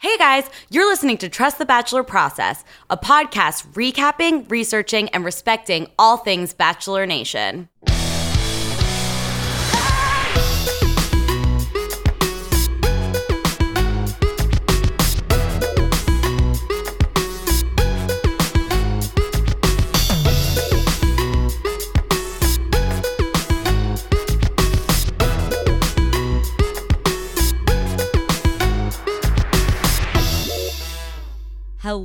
[0.00, 5.88] Hey guys, you're listening to Trust the Bachelor Process, a podcast recapping, researching, and respecting
[5.98, 7.68] all things Bachelor Nation.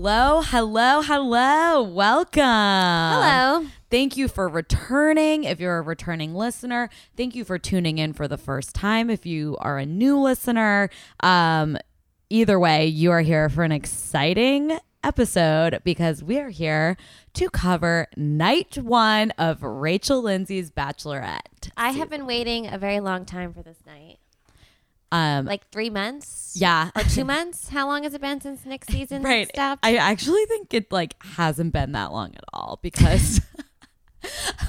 [0.06, 1.82] Hello, hello, hello.
[1.82, 2.44] Welcome.
[2.44, 3.66] Hello.
[3.90, 5.46] Thank you for returning.
[5.46, 9.10] If you're a returning listener, thank you for tuning in for the first time.
[9.10, 10.90] If you are a new listener,
[11.22, 11.78] um,
[12.30, 16.98] either way, you are here for an exciting episode because we are here
[17.36, 21.72] to cover night one of Rachel Lindsay's Bachelorette.
[21.78, 24.18] I have been waiting a very long time for this night.
[25.14, 26.54] Um, Like three months?
[26.56, 27.70] yeah, Or two months?
[27.70, 29.48] How long has it been since Nick's season right.
[29.48, 29.86] stopped?
[29.86, 33.40] I actually think it like hasn't been that long at all because.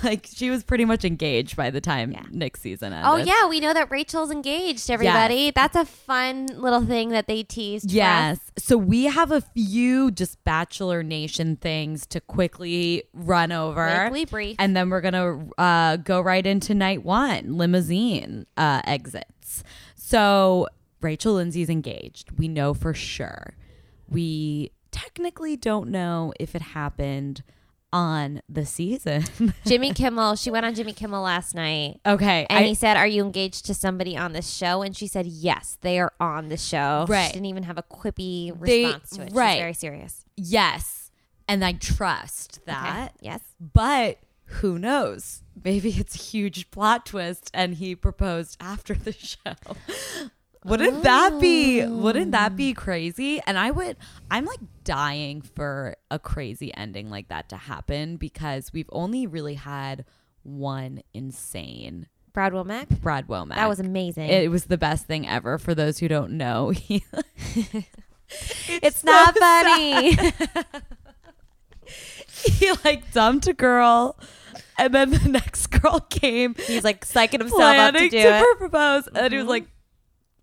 [0.02, 2.24] like she was pretty much engaged by the time Yeah.
[2.30, 3.08] Nick's season ended.
[3.08, 3.46] oh, yeah.
[3.48, 5.52] We know that Rachel's engaged, everybody.
[5.52, 7.90] That's a fun little thing that they teased.
[7.92, 8.40] Yes.
[8.58, 13.88] So we have a few just Bachelor Nation things to quickly run over.
[14.08, 14.56] Quickly brief.
[14.58, 19.62] And then we're going to uh, go right into night one limousine uh, exits.
[20.06, 20.68] So
[21.00, 22.30] Rachel Lindsay's engaged.
[22.38, 23.54] We know for sure.
[24.08, 27.42] We technically don't know if it happened
[27.90, 29.24] on the season.
[29.66, 32.00] Jimmy Kimmel, she went on Jimmy Kimmel last night.
[32.04, 32.46] okay.
[32.50, 34.82] And I- he said, Are you engaged to somebody on this show?
[34.82, 37.06] And she said, Yes, they are on the show.
[37.08, 37.28] Right.
[37.28, 39.32] She didn't even have a quippy They- response to it.
[39.32, 39.52] right.
[39.54, 40.24] She's very serious.
[40.36, 41.00] yes.
[41.48, 42.72] And I trust Okay.
[42.72, 43.12] that.
[43.20, 43.40] Yes.
[43.60, 45.42] But who knows?
[45.62, 49.54] Maybe it's a huge plot twist and he proposed after the show.
[50.64, 52.80] Wouldn't that be wouldn't that be oh.
[52.80, 53.38] crazy?
[53.46, 53.98] And I would
[54.30, 59.54] I'm like dying for a crazy ending like that to happen because we've only really
[59.54, 60.06] had
[60.42, 63.00] one insane Brad Womack.
[63.00, 63.54] Brad Womack.
[63.54, 64.28] That was amazing.
[64.28, 66.72] it was the best thing ever for those who don't know.
[66.84, 67.04] He,
[68.82, 70.16] it's not funny.
[72.26, 74.18] he like dumped a girl
[74.78, 78.24] and then the next girl came He's like psyching himself up to do to, it.
[78.26, 78.58] Mm-hmm.
[78.58, 79.66] propose, and he was like,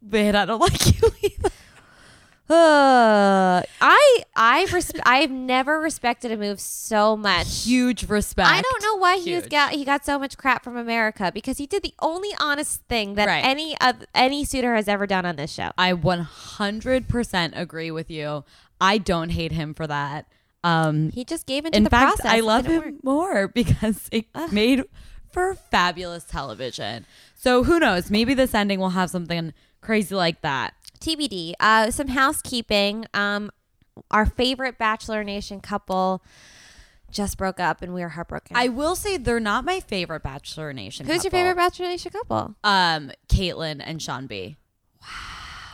[0.02, 1.50] "Man, I don't like you either."
[2.52, 7.64] Uh, I I res- I've never respected a move so much.
[7.64, 8.50] Huge respect.
[8.50, 9.52] I don't know why he was Huge.
[9.52, 13.16] got he got so much crap from America because he did the only honest thing
[13.16, 13.46] that Right.
[13.46, 15.72] any of any suitor has ever done on this show.
[15.78, 18.44] I 100% agree with you.
[18.82, 20.26] I don't hate him for that.
[20.64, 22.32] Um, He just gave into in the fact, process.
[22.32, 23.04] I love him work.
[23.04, 24.84] more because it made
[25.32, 27.06] for fabulous television.
[27.36, 28.12] So who knows?
[28.12, 30.74] Maybe this ending will have something crazy like that.
[31.00, 31.54] TBD.
[31.60, 33.06] Uh, some housekeeping.
[33.14, 33.50] Um,
[34.12, 36.24] our favorite Bachelor Nation couple
[37.10, 38.56] just broke up, and we are heartbroken.
[38.56, 41.06] I will say they're not my favorite Bachelor Nation.
[41.08, 42.56] Who's your favorite Bachelor Nation couple?
[42.64, 44.56] Um, Kaitlyn and Shawn B.
[45.02, 45.08] Wow.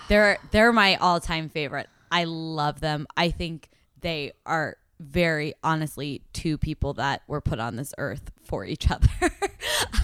[0.08, 1.88] They're they're my all time favorite.
[2.10, 3.06] I love them.
[3.18, 3.70] I think
[4.02, 9.08] they are very honestly two people that were put on this earth for each other.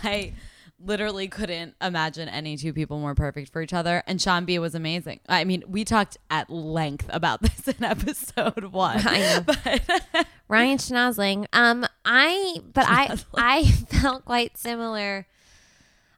[0.03, 0.33] I
[0.85, 4.03] literally couldn't imagine any two people more perfect for each other.
[4.05, 5.19] And Shawn B was amazing.
[5.27, 9.01] I mean, we talked at length about this in episode one.
[9.05, 9.43] I know.
[10.13, 11.45] But Ryan Schnozling.
[11.53, 15.25] Um, I but I I felt quite similar.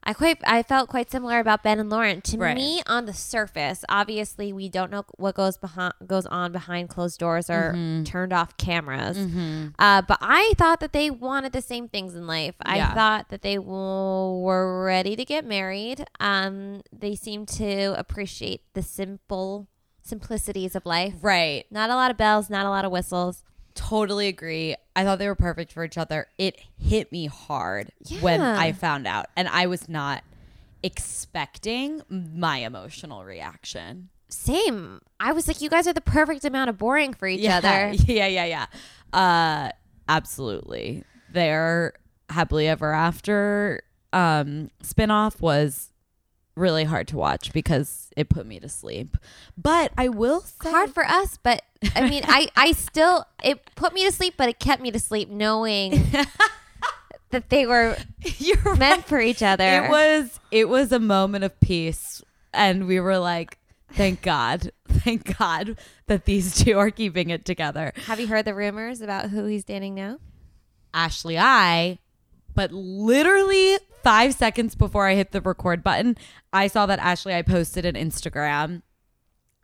[0.08, 2.20] I quite I felt quite similar about Ben and Lauren.
[2.22, 2.54] To Right.
[2.54, 7.18] me, on the surface, obviously we don't know what goes behind goes on behind closed
[7.18, 8.04] doors or Mm-hmm.
[8.04, 9.18] turned off cameras.
[9.78, 12.54] Uh, but I thought that they wanted the same things in life.
[12.62, 16.06] I thought that they w- were ready to get married.
[16.20, 19.66] Um, they seemed to appreciate the simple
[20.02, 21.14] simplicities of life.
[21.20, 21.66] right.
[21.70, 23.42] Not a lot of bells, not a lot of whistles.
[23.76, 24.74] Totally agree.
[24.96, 26.26] I thought they were perfect for each other.
[26.38, 30.24] It hit me hard when I found out, and I was not
[30.82, 34.08] expecting my emotional reaction.
[34.28, 35.00] Same.
[35.20, 37.92] I was like, you guys are the perfect amount of boring for each yeah, other.
[38.06, 38.66] Yeah, yeah, yeah.
[39.12, 39.70] Uh,
[40.08, 41.04] absolutely.
[41.32, 41.92] Their
[42.30, 43.82] happily ever after
[44.12, 45.90] um, spinoff was
[46.56, 49.16] really hard to watch because it put me to sleep.
[49.56, 51.62] But I will say, Hard for us, but
[51.94, 54.98] I mean, I, I still, it put me to sleep, but it kept me to
[54.98, 55.90] sleep knowing
[57.30, 57.96] that they were
[58.38, 58.78] you're right.
[58.78, 59.84] meant for each other.
[59.84, 62.22] It was it was a moment of peace
[62.52, 63.58] and we were like
[63.92, 64.72] thank God.
[64.88, 67.92] Thank God that these two are keeping it together.
[68.06, 70.18] Have you heard the rumors about who he's dating now?
[70.94, 71.98] Ashley I
[72.56, 76.16] but literally 5 seconds before I hit the record button,
[76.52, 78.82] I saw that Ashley I posted an Instagram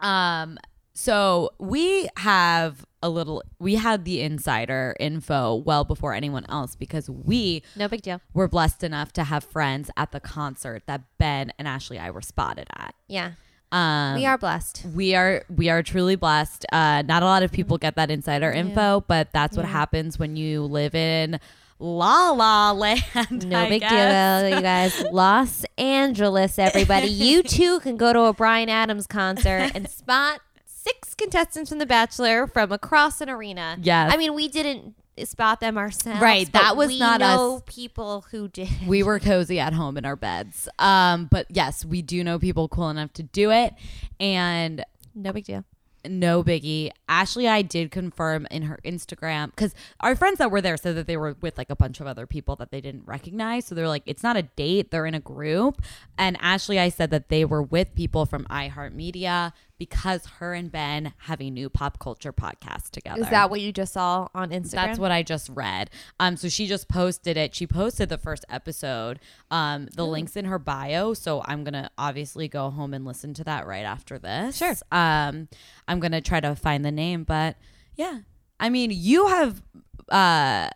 [0.00, 0.58] um
[0.94, 3.42] So we have a little.
[3.58, 8.20] We had the insider info well before anyone else because we No big deal.
[8.34, 12.10] We were blessed enough to have friends at the concert that Ben and Ashley I
[12.10, 12.94] were spotted at.
[13.08, 13.32] Yeah.
[13.72, 14.84] Um, we are blessed.
[14.94, 16.66] we are we are truly blessed.
[16.70, 19.72] Uh, not a lot of people get that insider info, but that's what Yeah.
[19.72, 21.40] happens when you live in
[21.82, 23.48] La La Land.
[23.48, 24.42] No I big guess.
[24.42, 25.02] deal, you guys.
[25.12, 27.08] Los Angeles, everybody.
[27.22, 31.86] You too can go to a Bryan Adams concert and spot six contestants from The
[31.86, 33.78] Bachelor from across an arena.
[33.82, 34.12] Yes.
[34.12, 34.94] I mean, we didn't
[35.24, 36.20] spot them ourselves.
[36.20, 37.62] Right, that was we not know us.
[37.66, 38.68] people who did.
[38.86, 40.68] We were cozy at home in our beds.
[40.78, 43.74] Um, but yes, we do know people cool enough to do it,
[44.20, 45.64] and No big deal.
[46.06, 46.90] No biggie.
[47.08, 51.06] Ashley, I did confirm in her Instagram because our friends that were there said that
[51.06, 53.66] they were with like a bunch of other people that they didn't recognize.
[53.66, 55.82] So they're like, it's not a date, they're in a group.
[56.18, 59.52] And Ashley, I said that they were with people from iHeartMedia
[59.82, 63.20] because her and Ben have a new pop culture podcast together.
[63.20, 64.70] Is that what you just saw on Instagram?
[64.70, 65.90] That's what I just read.
[66.20, 67.52] Um, so she just posted it.
[67.52, 69.18] She posted the first episode.
[69.50, 71.14] Um, the link's in her bio.
[71.14, 74.58] So I'm gonna obviously go home and listen to that right after this.
[74.58, 74.76] Sure.
[74.92, 75.48] Um,
[75.88, 77.56] I'm gonna try to find the name, but
[77.96, 78.20] yeah,
[78.60, 79.62] I mean, you have,
[80.10, 80.68] uh,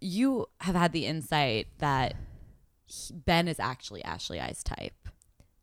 [0.00, 2.14] you have had the insight that
[3.10, 5.01] Ben is actually Ashley I's type.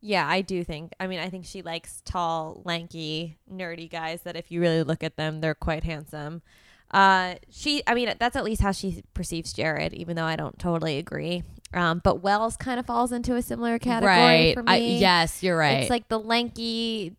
[0.01, 0.93] Yeah, I do think.
[0.99, 5.03] I mean, I think she likes tall, lanky, nerdy guys that if you really look
[5.03, 6.41] at them, they're quite handsome.
[6.91, 10.57] Uh, she, I mean, that's at least how she perceives Jared, even though I don't
[10.57, 11.43] totally agree.
[11.73, 14.53] Um, but Wells kind of falls into a similar category right.
[14.55, 15.81] for I, yes, you're right.
[15.81, 17.15] It's like the lanky,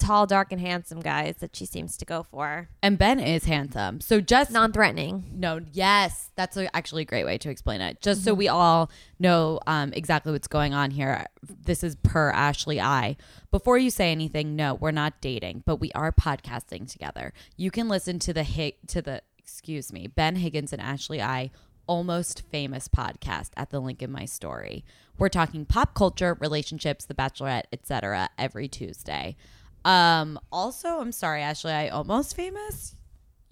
[0.00, 2.68] tall, dark, and handsome guys that she seems to go for.
[2.82, 4.00] and Ben is handsome.
[4.00, 5.24] So just Non-threatening.
[5.32, 8.00] No, yes, that's a, actually a great way to explain it.
[8.00, 8.24] Just Mm-hmm.
[8.30, 11.26] so we all know um, exactly what's going on here.
[11.42, 13.16] This is per Ashley I.
[13.52, 17.32] Before you say anything, no, we're not dating, but we are podcasting together.
[17.56, 21.50] You can listen to the hit to the excuse me Ben Higgins and Ashley I
[21.86, 24.84] almost famous podcast at the link in my story.
[25.18, 28.30] We're talking pop culture, relationships, The Bachelorette, etc.
[28.38, 29.36] every Tuesday.
[29.84, 32.94] Um, also, I'm sorry, Ashley, I almost famous.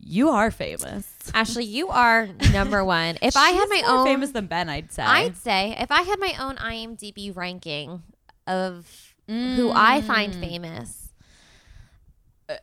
[0.00, 1.06] You are famous.
[1.34, 3.18] Ashley, you are number one.
[3.20, 5.02] If I had my more own, famous than Ben, I'd say.
[5.02, 8.02] I'd say if I had my own IMDb ranking
[8.46, 8.86] of
[9.26, 11.10] who I find famous,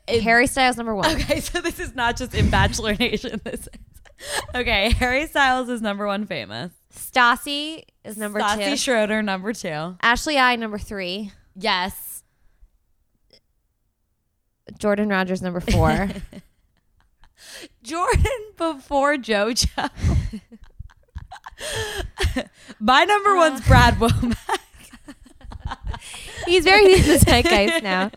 [0.07, 1.13] it- Harry Styles number one.
[1.15, 3.41] okay, so this is not just in Bachelor Nation.
[3.43, 3.69] This is
[4.55, 4.91] okay.
[4.91, 6.71] Harry Styles is number one famous.
[6.95, 8.77] Stassi is number Stassi two.
[8.77, 9.95] Schroeder number two.
[10.01, 11.31] Ashley I number three.
[11.55, 12.04] Yes.
[14.77, 16.09] Jordan Rodgers number four.
[17.83, 18.25] Jordan
[18.57, 19.89] before JoJo.
[22.79, 24.59] My number one's Brad Womack.
[26.45, 28.11] He's very in the zeitgeist now.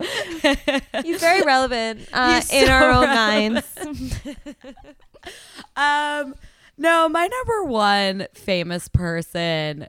[1.02, 3.66] He's very relevant uh, He's in so our own minds.
[5.76, 6.34] Um,
[6.76, 9.88] no, my number one famous person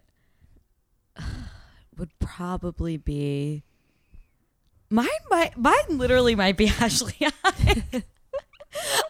[1.97, 3.63] would probably be
[4.89, 5.07] mine.
[5.29, 7.15] Might mine literally might be Ashley.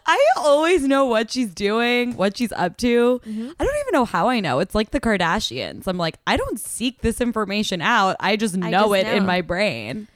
[0.06, 3.20] I always know what she's doing, what she's up to.
[3.26, 3.50] Mm-hmm.
[3.60, 4.60] I don't even know how I know.
[4.60, 5.86] It's like the Kardashians.
[5.86, 8.16] I'm like, I don't seek this information out.
[8.20, 10.08] I just know just it in my brain.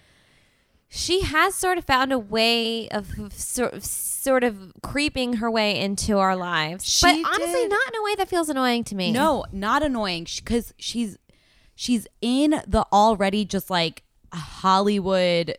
[0.88, 5.78] she has sort of found a way of sort of, sort of creeping her way
[5.78, 6.86] into our lives.
[6.86, 7.70] She but honestly, did.
[7.70, 9.12] not in a way that feels annoying to me.
[9.12, 11.18] No, not annoying because she's
[11.76, 14.03] she's in the already just like
[14.34, 15.58] Hollywood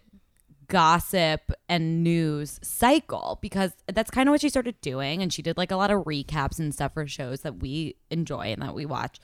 [0.68, 5.56] gossip and news cycle because that's kind of what she started doing and she did
[5.56, 8.86] like a lot of recaps and stuff for shows that we enjoy and that we
[8.86, 9.18] watch.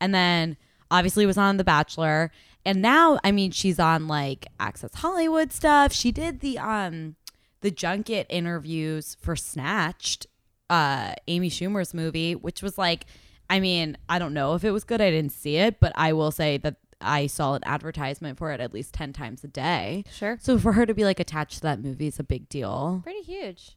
[0.00, 0.56] And then
[0.90, 2.30] obviously was on the bachelor
[2.64, 5.92] and now i mean she's on like access hollywood stuff.
[5.92, 7.16] She did the um
[7.60, 10.26] the junket interviews for snatched
[10.70, 13.06] uh amy schumer's movie which was like
[13.48, 16.12] i mean i don't know if it was good i didn't see it but i
[16.12, 20.04] will say that i saw an advertisement for it at least 10 times a day
[20.12, 20.38] Sure.
[20.40, 23.22] so for her to be like attached to that movie is a big deal Pretty
[23.22, 23.76] huge.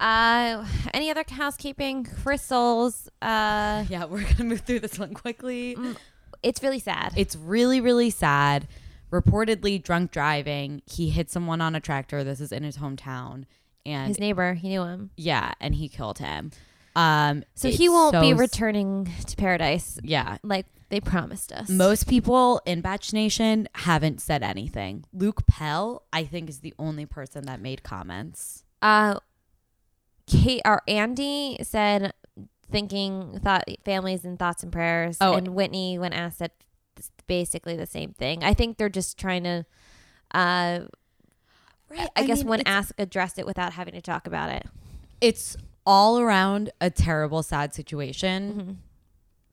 [0.00, 2.06] Uh, any other housekeeping?
[2.22, 3.08] Chris Soules.
[3.20, 5.76] Uh, yeah we're gonna move through this one quickly
[6.40, 7.14] it's really sad.
[7.16, 8.68] It's really, really sad.
[9.10, 10.82] Reportedly drunk driving.
[10.86, 12.22] He hit someone on a tractor.
[12.22, 13.44] This is in his hometown.
[13.84, 15.10] And His neighbor, he knew him.
[15.16, 16.52] yeah, and he killed him.
[16.94, 20.38] Um So he won't so be returning to paradise Yeah.
[20.44, 21.68] like they promised us.
[21.68, 25.04] Most people in Batch Nation haven't said anything.
[25.12, 28.64] Luke Pell, I think, is the only person that made comments.
[28.82, 29.18] uh,
[30.26, 32.12] Kate or Andy said
[32.70, 35.16] thinking thought families and thoughts and prayers.
[35.22, 35.32] Oh.
[35.34, 36.50] and Whitney, when asked, said
[37.26, 38.44] basically the same thing.
[38.44, 39.64] I think they're just trying to.
[40.32, 40.80] Uh,
[41.90, 44.66] Right, I, I guess mean, when asked addressed it without having to talk about it.
[45.22, 48.80] It's all around a terrible, sad situation.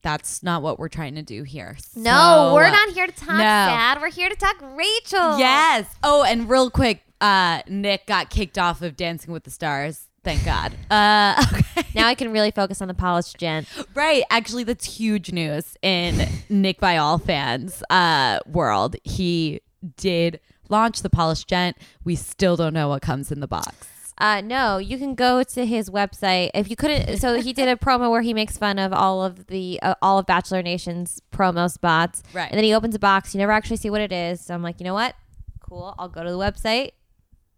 [0.05, 1.77] That's not what we're trying to do here.
[1.95, 3.37] No, So- we're not here to talk no.
[3.39, 3.99] sad.
[3.99, 5.39] We're here to talk Rachel.
[5.39, 5.87] Yes.
[6.03, 10.01] Oh, and real quick, uh, Nick got kicked off of Dancing with the Stars.
[10.23, 10.73] Thank God.
[10.91, 11.87] Uh, okay.
[11.95, 13.67] Now I can really focus on the polished gent.
[13.95, 14.21] Right.
[14.29, 18.95] Actually, that's huge news in Nick Viall fans' uh, world.
[19.03, 19.61] He
[19.97, 21.77] did launch the Polished Gent.
[22.03, 23.87] We still don't know what comes in the box.
[24.17, 27.17] Uh, no, you can go to his website if you couldn't.
[27.17, 30.19] So he did a promo where he makes fun of all of the uh, all
[30.19, 32.49] of Bachelor Nation's promo spots, Right.
[32.49, 33.33] And then he opens a box.
[33.33, 34.41] You never actually see what it is.
[34.41, 35.15] So I'm like, you know what?
[35.59, 35.93] Cool.
[35.99, 36.91] I'll go to the website.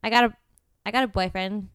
[0.03, 0.33] I got a,
[0.85, 1.69] I got a boyfriend.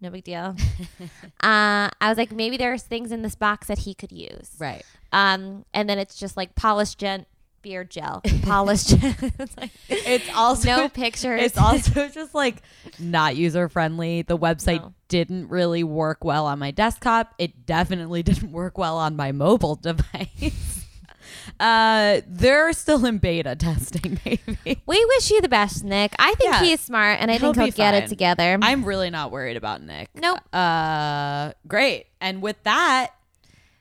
[0.00, 0.56] No big deal.
[1.40, 4.50] uh, I was like, maybe there's things in this box that he could use.
[4.58, 4.84] Right.
[5.12, 7.26] Um, and then it's just like polished gent
[7.64, 9.16] beard gel, polish gent.
[9.40, 11.42] it's like It's also no pictures.
[11.42, 12.62] It's also just like
[13.00, 14.22] not user friendly.
[14.22, 14.94] The website No.
[15.08, 17.34] didn't really work well on my desktop.
[17.38, 20.84] It definitely didn't work well on my mobile device.
[21.58, 24.82] uh, they're still in beta testing, maybe.
[24.86, 26.14] We wish you the best, Nick.
[26.18, 26.62] I think Yeah.
[26.62, 28.58] he is smart, and I He'll think he'll get it together.
[28.60, 30.10] I'm really not worried about Nick.
[30.14, 30.40] Nope.
[30.54, 32.06] Uh, great.
[32.20, 33.13] And with that,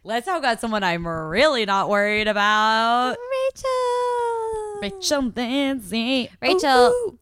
[0.04, 3.16] let's talk about someone I'm really not worried about.
[3.54, 4.82] Rachel.
[4.82, 6.30] Rachel Lindsay.
[6.42, 6.90] Rachel.
[6.90, 7.20] Ooh.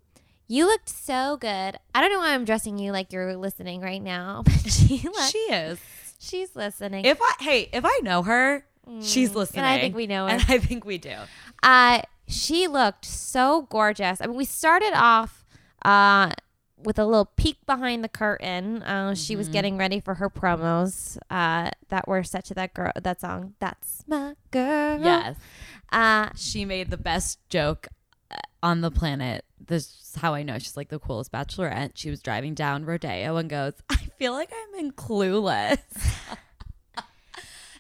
[0.48, 1.78] You looked so good.
[1.96, 5.32] I don't know why I'm dressing you like you're listening right now, but she looked,
[5.32, 5.80] She is.
[6.20, 7.06] she's listening.
[7.06, 8.66] If I hey, if I know her,
[9.02, 9.64] she's listening.
[9.64, 9.68] Mm.
[9.68, 10.32] and I think we know her.
[10.34, 11.16] And I think we do.
[11.64, 14.20] Uh, she looked so gorgeous.
[14.22, 15.46] I mean, we started off
[15.86, 16.32] uh,
[16.84, 18.84] with a little peek behind the curtain.
[18.84, 19.38] Uh, She Mm-hmm.
[19.38, 23.54] was getting ready for her promos uh, that were set to that girl, that song.
[23.60, 25.00] That's my girl.
[25.02, 25.38] Yes.
[25.92, 27.88] Uh, She made the best joke
[28.32, 29.46] uh, on the planet.
[29.64, 31.92] This is how I know she's like the coolest bachelorette.
[31.96, 35.78] She was driving down Rodeo and goes, I feel like I'm in Clueless.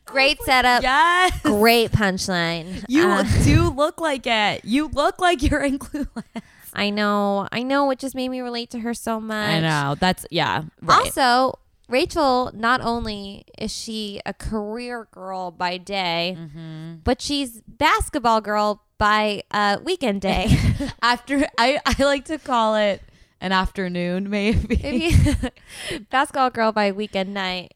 [0.05, 0.83] great setup.
[0.83, 1.39] yes.
[1.41, 2.83] Great punchline.
[2.87, 4.63] You Uh, do look like it.
[4.65, 6.41] You look like you're in Clueless.
[6.73, 7.47] I know.
[7.51, 7.89] I know.
[7.91, 9.49] It just made me relate to her so much.
[9.49, 9.95] I know.
[9.99, 10.63] That's, yeah.
[10.81, 11.07] Right.
[11.07, 11.59] Also,
[11.89, 16.95] Rachel, not only is she a career girl by day, Mm-hmm.
[17.03, 20.55] but she's basketball girl by uh, weekend day.
[21.01, 23.01] After, I, I like to call it
[23.41, 24.77] an afternoon, maybe.
[24.81, 25.15] Maybe
[26.09, 27.73] basketball girl by weekend night,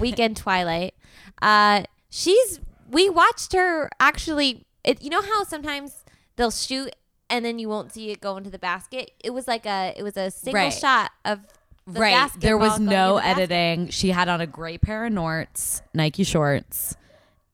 [0.00, 0.94] weekend twilight.
[1.42, 2.60] Uh, she's.
[2.88, 4.64] We watched her actually.
[4.84, 6.04] It, you know how sometimes
[6.36, 6.94] they'll shoot
[7.30, 9.10] and then you won't see it go into the basket.
[9.22, 9.94] It was like a.
[9.96, 10.72] It was a single Right.
[10.72, 11.40] shot of.
[11.88, 12.30] The right.
[12.40, 13.88] There was no the editing.
[13.90, 16.96] She had on a gray pair of Norts, Nike shorts.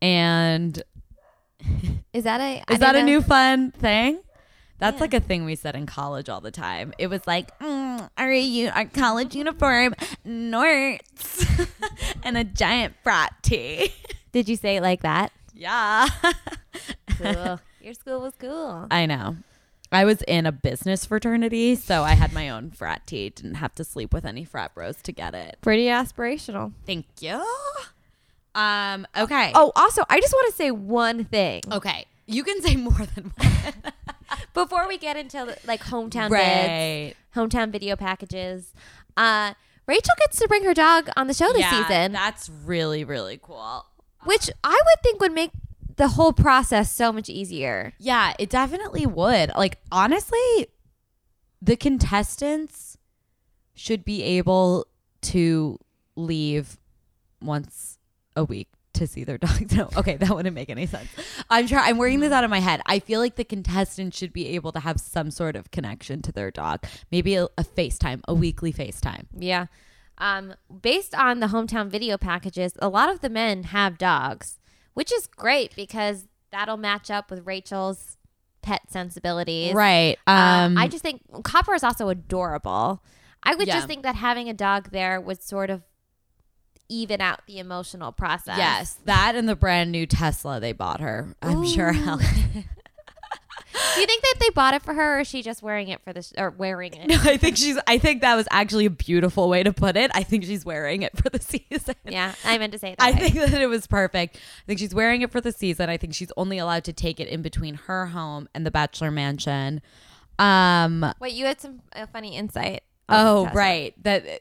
[0.00, 0.82] And
[2.14, 2.62] Is that a?
[2.72, 4.20] Is that a new fun thing?
[4.78, 5.00] That's Yeah.
[5.02, 6.92] like a thing we said in college all the time.
[6.98, 9.94] It was like, mm, our, u- our college uniform,
[10.26, 11.68] Norts,
[12.24, 13.92] and a giant frat tee.
[14.32, 15.30] Did you say it like that?
[15.54, 16.08] yeah.
[17.18, 17.60] Cool.
[17.80, 18.86] Your school was cool.
[18.90, 19.36] I know.
[19.92, 23.30] I was in a business fraternity, so I had my own frat tee.
[23.30, 25.58] Didn't have to sleep with any frat bros to get it.
[25.60, 26.72] Pretty aspirational.
[26.86, 27.44] Thank you.
[28.54, 29.06] Um.
[29.16, 29.52] Okay.
[29.54, 32.04] Oh, also, I just want to say one thing Okay.
[32.26, 33.72] You can say more than one.
[34.54, 37.14] before we get into like hometown vids, right.
[37.34, 38.72] hometown video packages.
[39.16, 39.54] Uh,
[39.86, 43.38] Rachel gets to bring her dog on the show this Yeah, season, That's really really
[43.42, 43.86] cool.
[44.24, 45.50] which I would think would make
[45.96, 47.92] the whole process so much easier.
[47.98, 49.52] Yeah, it definitely would.
[49.56, 50.66] Like honestly,
[51.60, 52.98] the contestants
[53.74, 54.86] should be able
[55.22, 55.78] to
[56.16, 56.78] leave
[57.40, 57.98] once
[58.36, 59.74] a week to see their dogs.
[59.74, 61.08] No, okay, that wouldn't make any sense.
[61.50, 62.80] I'm sure I'm working this out of my head.
[62.86, 66.32] I feel like the contestants should be able to have some sort of connection to
[66.32, 66.84] their dog.
[67.10, 69.26] Maybe a, a FaceTime, a weekly FaceTime.
[69.36, 69.66] Yeah.
[70.18, 74.58] Um, based on the hometown video packages, a lot of the men have dogs,
[74.94, 78.16] which is great because that'll match up with Rachel's
[78.62, 79.74] pet sensibilities.
[79.74, 80.18] Right.
[80.26, 83.02] Um, Um I just think Copper is also adorable.
[83.42, 83.74] I would Yeah.
[83.74, 85.82] just think that having a dog there would sort of
[86.88, 88.58] even out the emotional process.
[88.58, 91.34] Yes, that and the brand new Tesla they bought her.
[91.42, 91.92] I'm sure Ooh.
[91.92, 92.24] helped.
[93.94, 96.00] Do you think that they bought it for her, or is she just wearing it
[96.02, 97.06] for this, or wearing it?
[97.12, 97.78] No, I think she's.
[97.86, 100.10] I think that was actually a beautiful way to put it.
[100.14, 101.38] I think she's wearing it for the
[101.70, 101.94] season.
[102.04, 103.02] Yeah, I meant to say that.
[103.04, 104.36] I think that it was perfect.
[104.36, 105.88] I think she's wearing it for the season.
[105.90, 109.10] I think she's only allowed to take it in between her home and the bachelor
[109.10, 109.82] mansion.
[110.38, 111.12] Um.
[111.20, 112.82] Wait, you had some uh, funny insight.
[113.08, 113.94] Oh, right.
[114.04, 114.40] That.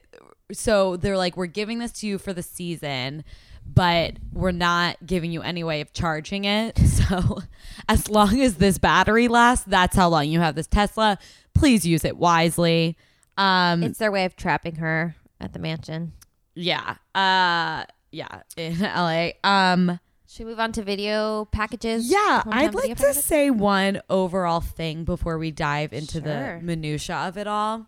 [0.52, 3.24] So they're like, we're giving this to you for the season,
[3.66, 6.78] but we're not giving you any way of charging it.
[7.02, 7.42] So
[7.88, 11.18] as long as this battery lasts, that's how long you have this Tesla.
[11.54, 12.96] Please use it wisely.
[13.36, 16.12] Um, It's their way of trapping her at the mansion.
[16.54, 16.96] yeah.
[17.14, 18.42] Uh, yeah.
[18.56, 19.30] In LA.
[19.42, 22.10] Um, Should we move on to video packages?
[22.10, 22.42] yeah.
[22.46, 23.24] I'd like to packages?
[23.24, 26.58] say one overall thing before we dive into Sure.
[26.58, 27.86] the minutia of it all.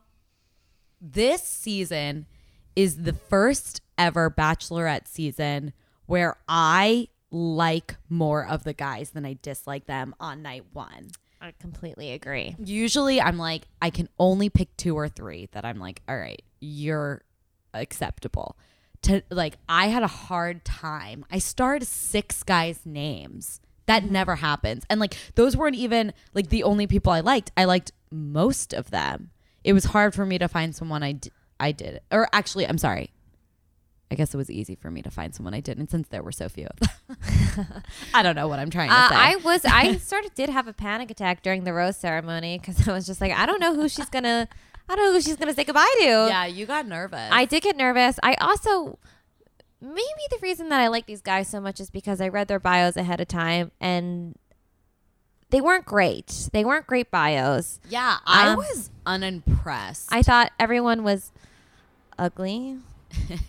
[1.00, 2.26] This season
[2.76, 5.73] is the first ever Bachelorette season
[6.07, 11.11] where I like more of the guys than I dislike them on night one.
[11.40, 12.57] I completely agree.
[12.59, 16.40] Usually I'm like, I can only pick two or three that I'm like, all right,
[16.61, 17.23] you're
[17.75, 18.57] acceptable.
[19.02, 21.26] To like, I had a hard time.
[21.31, 23.61] I starred six guys' names.
[23.87, 24.85] That never happens.
[24.88, 27.52] And like, those weren't even like the only people I liked.
[27.57, 29.31] I liked most of them.
[29.62, 32.00] It was hard for me to find someone I, d- I did.
[32.11, 33.11] Or actually, I'm sorry.
[34.11, 36.30] I guess it was easy for me to find someone I didn't since there were
[36.30, 37.66] so few of them.
[38.14, 39.14] I don't know what I'm trying to Uh, say.
[39.16, 42.87] I was I sort of did have a panic attack during the rose ceremony because
[42.87, 44.46] I was just like I don't know who she's gonna
[44.88, 46.04] I don't know who she's gonna say goodbye to.
[46.04, 47.28] yeah, you got nervous.
[47.32, 48.18] I did get nervous.
[48.23, 48.99] I also
[49.80, 52.61] maybe the reason that I like these guys so much is because I read their
[52.61, 54.37] bios ahead of time and
[55.54, 56.49] they weren't great.
[56.52, 57.78] They weren't great bios.
[57.88, 60.08] Yeah, I Um, was unimpressed.
[60.12, 61.30] I thought everyone was
[62.18, 62.78] ugly.
[63.30, 63.40] okay,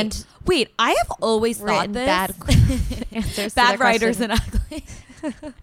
[0.00, 2.06] and wait, I have always thought this.
[2.06, 2.34] bad
[3.12, 4.30] answers bad writers question.
[4.30, 4.84] and ugly.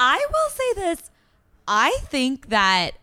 [0.00, 1.10] I will say this.
[1.68, 2.96] I think that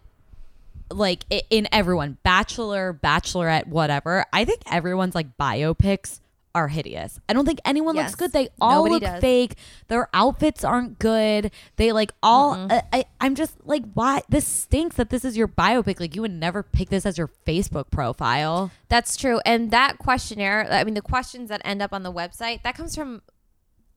[0.91, 6.19] like in everyone, bachelor, bachelorette, whatever, I think everyone's like biopics
[6.57, 7.19] are hideous.
[7.29, 8.09] I don't think anyone Yes.
[8.09, 8.31] looks good.
[8.33, 9.21] They all Nobody look does.
[9.21, 9.55] fake.
[9.87, 11.51] Their outfits aren't good.
[11.75, 12.55] They like all.
[12.55, 12.71] Mm-mm.
[12.71, 14.21] I, I, I'm just like, why?
[14.27, 15.99] This stinks that this is your biopic.
[15.99, 18.71] Like you would never pick this as your Facebook profile.
[18.89, 19.39] That's true.
[19.45, 22.95] And that questionnaire, I mean, the questions that end up on the website, that comes
[22.95, 23.21] from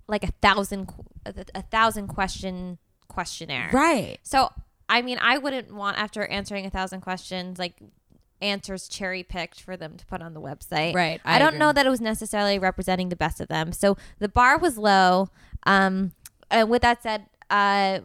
[0.07, 0.91] like a thousand,
[1.55, 2.77] a thousand question
[3.09, 3.71] questionnaire.
[3.73, 4.19] Right.
[4.23, 4.51] So,
[4.89, 7.75] I mean, I wouldn't want after answering a thousand questions, like
[8.43, 10.95] answers cherry picked for them to put on the website.
[10.95, 11.21] Right.
[11.25, 13.73] I, don't know that it was necessarily representing the best of them.
[13.73, 15.29] So the bar was low.
[15.67, 16.13] Um,
[16.51, 18.01] and with that said, uh,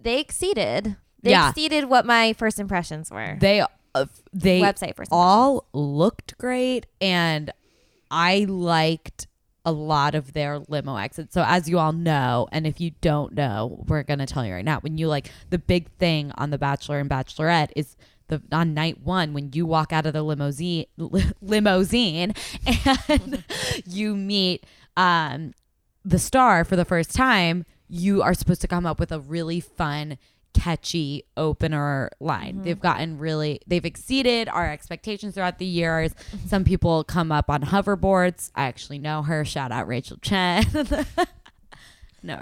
[0.00, 0.96] they exceeded.
[1.22, 1.48] They Yeah.
[1.48, 3.36] exceeded what my first impressions were.
[3.40, 7.50] They uh, they Website first all looked great and
[8.10, 9.26] I liked
[9.64, 11.34] a lot of their limo exits.
[11.34, 14.64] So as you all know, and if you don't know, we're gonna tell you right
[14.64, 14.78] now.
[14.80, 17.96] When you like the big thing on The Bachelor and Bachelorette is
[18.28, 22.34] the on night one when you walk out of the limousine li- limousine
[23.08, 23.44] and
[23.86, 24.64] you meet
[24.96, 25.52] um
[26.06, 29.58] the star for the first time, you are supposed to come up with a really
[29.58, 30.18] fun,
[30.54, 32.62] catchy opener line.
[32.62, 36.14] They've gotten really, they've exceeded our expectations throughout the years.
[36.46, 38.50] Some people come up on hoverboards.
[38.54, 39.44] I actually know her.
[39.44, 40.64] Shout out Rachel Chen.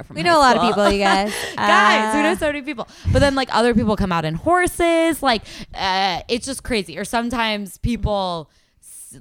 [0.05, 1.33] from we know a lot of people, you guys.
[1.57, 2.88] Guys, we know Uh, so many people.
[3.12, 5.23] But then like other people come out in horses.
[5.23, 5.42] Like
[5.75, 6.99] uh, it's just crazy.
[6.99, 8.51] Or sometimes people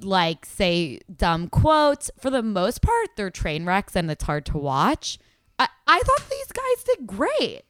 [0.02, 2.10] like say dumb quotes.
[2.18, 5.18] For the most part, they're train wrecks and it's hard to watch.
[5.58, 7.62] I, I thought these guys did great.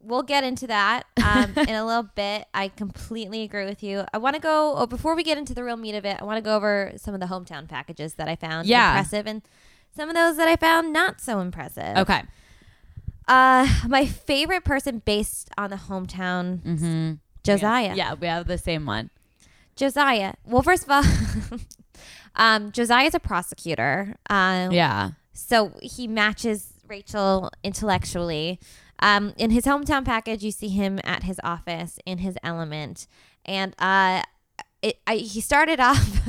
[0.00, 2.46] we'll get into that um, in a little bit.
[2.52, 4.04] I completely agree with you.
[4.12, 6.16] I want to go oh, before we get into the real meat of it.
[6.20, 8.88] I want to go over some of the hometown packages that I found Yeah.
[8.90, 9.42] impressive and
[9.94, 11.96] some of those that I found not so impressive.
[11.96, 12.22] Okay.
[13.28, 17.12] Uh, my favorite person based on the hometown, Mm-hmm.
[17.44, 17.94] Josiah.
[17.96, 19.10] Yeah, we have the same one.
[19.76, 20.34] Josiah.
[20.44, 21.02] Well, first of all,
[22.36, 24.16] um, Josiah's a prosecutor.
[24.30, 25.10] Uh, Yeah.
[25.32, 28.60] So he matches Rachel intellectually.
[29.00, 33.08] Um, in his hometown package, you see him at his office in his element,
[33.44, 34.22] and uh,
[34.82, 36.28] it, I, he started off.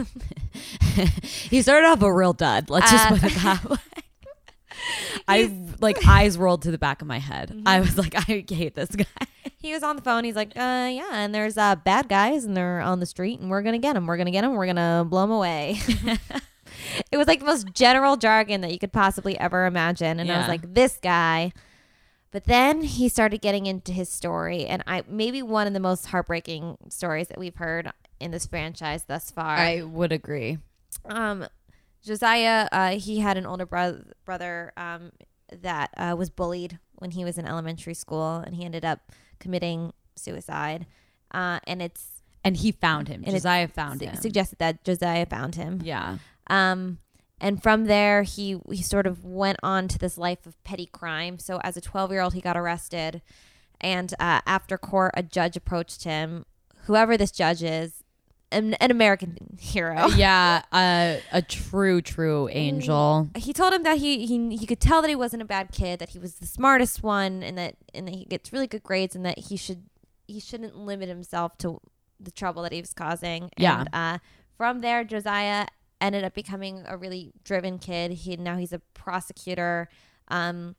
[1.24, 2.70] he started off a real dud.
[2.70, 3.78] Let's just Uh, put it that way.
[5.28, 7.62] I like eyes rolled to the back of my head.
[7.66, 9.06] I was like, I hate this guy.
[9.58, 10.24] he was on the phone.
[10.26, 13.50] He's like, uh, "Yeah, and there's uh, bad guys, and they're on the street, and
[13.50, 14.06] we're gonna get them.
[14.08, 14.56] We're gonna get them.
[14.56, 15.80] We're gonna blow them away."
[17.12, 20.40] it was like the most general jargon that you could possibly ever imagine, and I
[20.40, 21.54] was like, "This guy."
[22.32, 26.08] But then he started getting into his story, and I maybe one of the most
[26.08, 29.56] heartbreaking stories that we've heard in this franchise thus far.
[29.56, 30.58] I would agree.
[31.06, 31.46] Um,
[32.04, 35.12] Josiah, uh, he had an older bro- brother um,
[35.62, 39.94] that uh, was bullied when he was in elementary school, and he ended up committing
[40.16, 40.86] suicide.
[41.34, 43.24] Uh, and it's And he found him.
[43.26, 44.16] And Josiah found su- him.
[44.16, 45.82] suggested that Josiah found him.
[45.84, 46.18] yeah.
[46.48, 47.00] Um,
[47.40, 51.40] and from there, he he sort of went on to this life of petty crime.
[51.40, 53.22] So as a 12 year old, he got arrested,
[53.82, 56.46] and uh, after court, a judge approached him.
[56.86, 58.03] Whoever this judge is,
[58.54, 60.08] an, an American hero.
[60.16, 63.30] yeah, uh, a true, true angel.
[63.36, 66.00] he told him that he, he he could tell that he wasn't a bad kid,
[66.00, 69.16] that he was the smartest one, and that and that he gets really good grades,
[69.16, 69.84] and that he should
[70.28, 71.80] he shouldn't limit himself to
[72.20, 73.50] the trouble that he was causing.
[73.58, 73.82] Yeah.
[73.82, 74.18] And uh,
[74.58, 75.68] from there, Josiah
[76.00, 78.12] ended up becoming a really driven kid.
[78.12, 79.90] He now he's a prosecutor
[80.30, 80.76] um,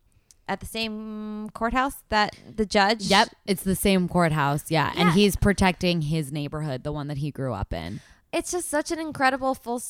[0.49, 3.03] at the same courthouse that the judge.
[3.05, 4.71] Yep, it's the same courthouse.
[4.71, 8.01] Yeah, and he's protecting his neighborhood, the one that he grew up in.
[8.33, 9.83] It's just such an incredible full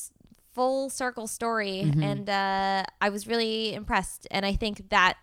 [0.53, 2.03] full circle story, Mhm.
[2.05, 4.29] and uh, I was really impressed.
[4.31, 5.15] And I think that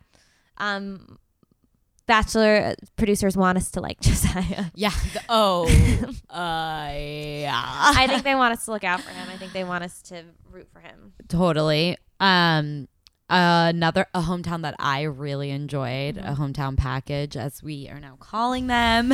[0.58, 1.18] um,
[2.08, 4.66] Bachelor producers want us to like Josiah.
[4.76, 4.90] Yeah.
[5.14, 5.66] the- oh.
[6.30, 7.62] uh, yeah.
[7.64, 9.30] I think they want us to look out for him.
[9.30, 11.14] I think they want us to root for him.
[11.30, 11.98] totally.
[12.20, 12.88] Um,
[13.32, 18.68] another a hometown that I really enjoyed, a hometown package, as we are now calling
[18.68, 19.14] them,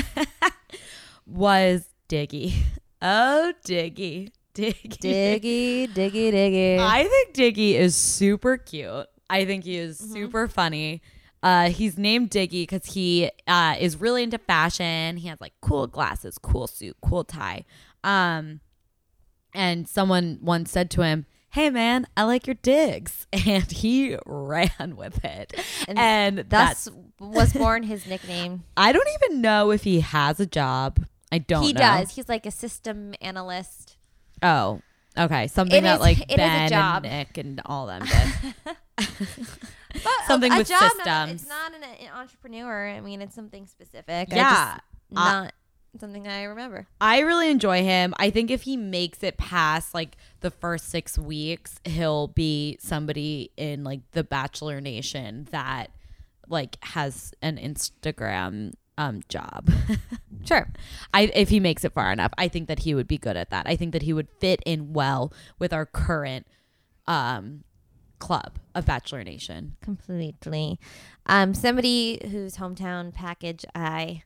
[1.25, 2.53] was Diggy.
[2.99, 6.79] Oh, Diggy, Diggy, Diggy, diggy, diggy.
[6.79, 9.05] I think Diggy is super cute.
[9.29, 11.03] I think he is super funny.
[11.43, 15.17] Uh, he's named Diggy because he uh, is really into fashion.
[15.17, 17.65] He has like cool glasses, cool suit, cool tie.
[18.03, 18.61] Um,
[19.53, 24.95] and someone once said to him, "Hey man, I like your digs," and he ran
[24.95, 25.53] with it.
[25.87, 28.63] And And, that's Thus was born his nickname.
[28.77, 31.05] I don't even know if he has a job.
[31.31, 31.61] I don't.
[31.61, 31.67] Know.
[31.67, 31.79] He know.
[31.79, 32.15] does.
[32.15, 33.97] He's like a system analyst.
[34.43, 34.81] Oh,
[35.17, 35.47] okay.
[35.47, 37.05] Something It that is- like it is a Ben job.
[37.05, 38.75] and Nick and all them did.
[38.95, 41.41] But Something a with job, not- systems.
[41.41, 42.87] It's not an, an entrepreneur.
[42.89, 44.29] I mean, it's something specific.
[44.31, 44.75] Yeah.
[44.75, 45.53] just, not
[45.99, 46.87] something I remember.
[47.01, 48.13] I really enjoy him.
[48.17, 53.51] I think if he makes it past like the first six weeks, he'll be somebody
[53.57, 55.91] in like the Bachelor Nation that
[56.47, 59.69] like has an Instagram um job.
[60.45, 60.71] Sure.
[61.13, 63.49] I if he makes it far enough, I think that he would be good at
[63.49, 63.67] that.
[63.67, 66.47] I think that he would fit in well with our current
[67.05, 67.65] um
[68.19, 69.75] club of Bachelor Nation.
[69.81, 70.79] Completely.
[71.25, 74.23] Um, somebody whose hometown package I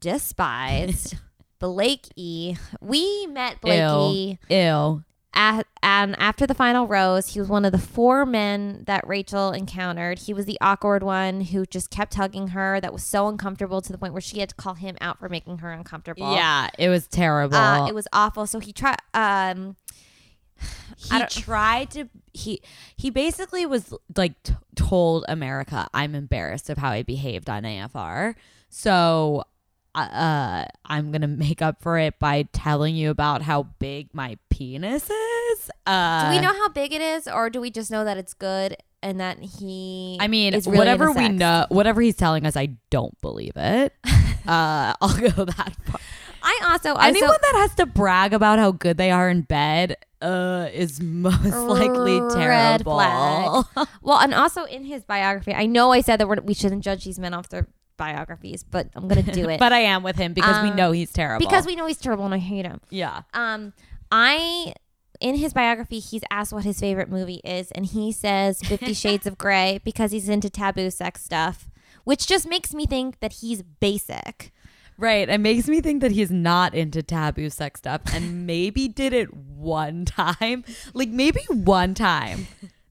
[0.00, 1.14] despised.
[1.58, 2.56] Blake E.
[2.80, 3.82] We met Blake
[4.14, 4.38] E.
[4.48, 5.04] Ew.
[5.34, 9.52] at, and after the final rose, he was one of the four men that Rachel
[9.52, 10.20] encountered.
[10.20, 12.80] He was the awkward one who just kept hugging her.
[12.80, 15.28] That was so uncomfortable to the point where she had to call him out for
[15.28, 16.32] making her uncomfortable.
[16.34, 17.56] Yeah, it was terrible.
[17.56, 18.46] uh, it was awful.
[18.46, 18.96] So he tried.
[19.12, 19.76] Um,
[20.96, 22.62] he tried to he
[22.96, 28.34] he basically was like t- told america i'm embarrassed of how i behaved on afr
[28.68, 29.42] so
[29.94, 35.10] uh i'm gonna make up for it by telling you about how big my penis
[35.10, 35.70] is.
[35.86, 38.34] Uh do we know how big it is, or do we just know that it's
[38.34, 40.16] good and that he?
[40.20, 43.92] i mean is really whatever we know whatever he's telling us i don't believe it.
[44.46, 46.00] Uh i'll go that far.
[46.42, 49.96] I also anyone so, that has to brag about how good they are in bed
[50.22, 52.96] uh is most likely terrible.
[54.02, 57.04] well, and also in his biography, I know I said that we're, we shouldn't judge
[57.04, 57.68] these men off their
[58.00, 60.90] biographies, but I'm gonna do it but I am with him because we Um, know
[60.92, 61.46] he's terrible.
[61.46, 62.80] because we know he's terrible and I hate him.
[62.90, 63.72] yeah, Um,
[64.10, 64.74] I
[65.20, 69.26] in his biography, he's asked what his favorite movie is, and he says Fifty Shades
[69.26, 71.68] of Grey because he's into taboo sex stuff,
[72.04, 74.50] which just makes me think that he's basic.
[74.96, 75.28] right.
[75.28, 79.32] It makes me think that he's not into taboo sex stuff, and maybe did it
[79.34, 82.46] one time, like maybe one time.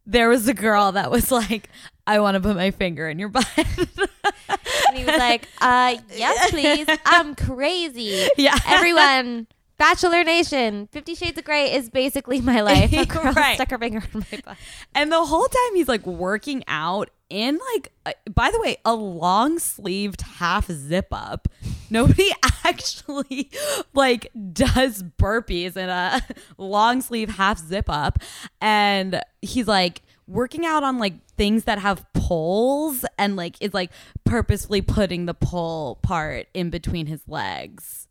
[0.06, 1.70] There was a girl that was like,
[2.10, 6.50] "I want to put my finger in your butt." And he was like, uh, yes,
[6.52, 6.88] please.
[7.06, 8.28] I'm crazy.
[8.38, 9.46] yeah, Everyone,
[9.78, 12.92] Bachelor Nation, Fifty Shades of Grey is basically my life.
[12.94, 13.56] A girl Right.
[13.56, 14.58] stuck her finger in my butt.
[14.96, 18.96] And the whole time he's like working out in like, uh, by the way, a
[18.96, 21.48] long sleeved half zip up.
[21.92, 22.32] Nobody
[22.66, 23.52] actually
[23.94, 26.22] like does burpees in a
[26.58, 28.18] long sleeve half zip up.
[28.60, 33.92] And he's like working out on like things that have poles and like is like
[34.24, 38.08] purposefully putting the pole part in between his legs.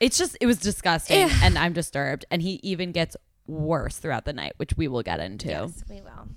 [0.00, 2.24] It's just, it was disgusting and I'm disturbed.
[2.30, 5.48] And he even gets worse throughout the night, which we will get into.
[5.48, 6.28] Yes, we will.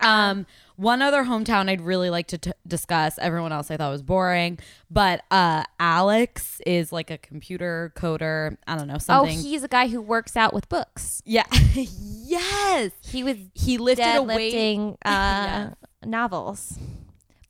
[0.00, 3.18] Um, one other hometown I'd really like to t- discuss.
[3.18, 4.58] Everyone else I thought was boring,
[4.90, 8.56] but uh, Alex is like a computer coder.
[8.66, 9.38] I don't know something.
[9.38, 11.22] Oh, he's a guy who works out with books.
[11.24, 12.92] yeah, yes.
[13.02, 15.70] He was He lifted a weight, uh, Yeah.
[16.04, 16.78] novels,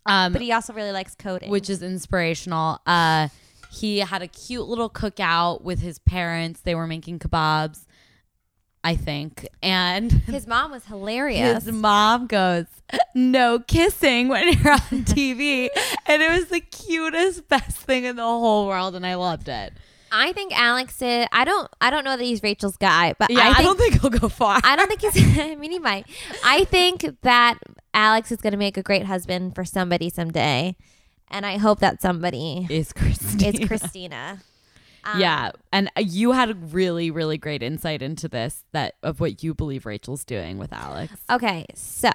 [0.06, 1.50] um, but he also really likes coding.
[1.50, 2.80] which is inspirational.
[2.86, 3.28] Uh,
[3.72, 6.60] he had a cute little cookout with his parents.
[6.60, 7.84] They were making kebabs,
[8.86, 11.64] I think, and his mom was hilarious.
[11.64, 12.66] His mom goes,
[13.16, 15.68] "No kissing when you're on TV,"
[16.06, 19.72] and it was the cutest, best thing in the whole world, and I loved it.
[20.12, 21.26] I think Alex is.
[21.32, 21.68] I don't.
[21.80, 24.28] I don't know that he's Rachel's guy, but Yeah, I, I, don't think he'll go
[24.28, 24.60] far.
[24.62, 25.38] I don't think he's.
[25.40, 26.06] I mean, he might.
[26.44, 27.58] I think that
[27.92, 30.76] Alex is going to make a great husband for somebody someday,
[31.28, 33.62] and I hope that somebody is Christine.
[33.62, 34.42] is Christina.
[35.06, 39.20] Um, yeah, and uh, you had a really, really great insight into this that of
[39.20, 41.14] what you believe Rachel's doing with Alex.
[41.30, 42.10] Okay, so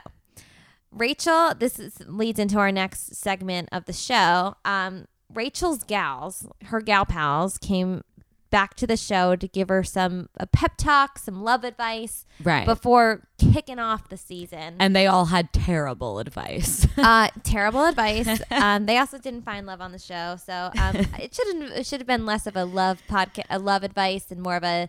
[0.92, 4.56] Rachel, this is, leads into our next segment of the show.
[4.66, 8.04] Um, Rachel's gals, her gal pals, came
[8.52, 12.66] back to the show to give her some a pep talk, some love advice Right.
[12.66, 14.76] before kicking off the season.
[14.80, 16.86] and they all had terrible advice.
[16.98, 18.42] uh, terrible advice.
[18.52, 22.00] Um, they also didn't find love on the show, so um, it should it should
[22.00, 24.88] have been less of a love podcast, a love advice, and more of a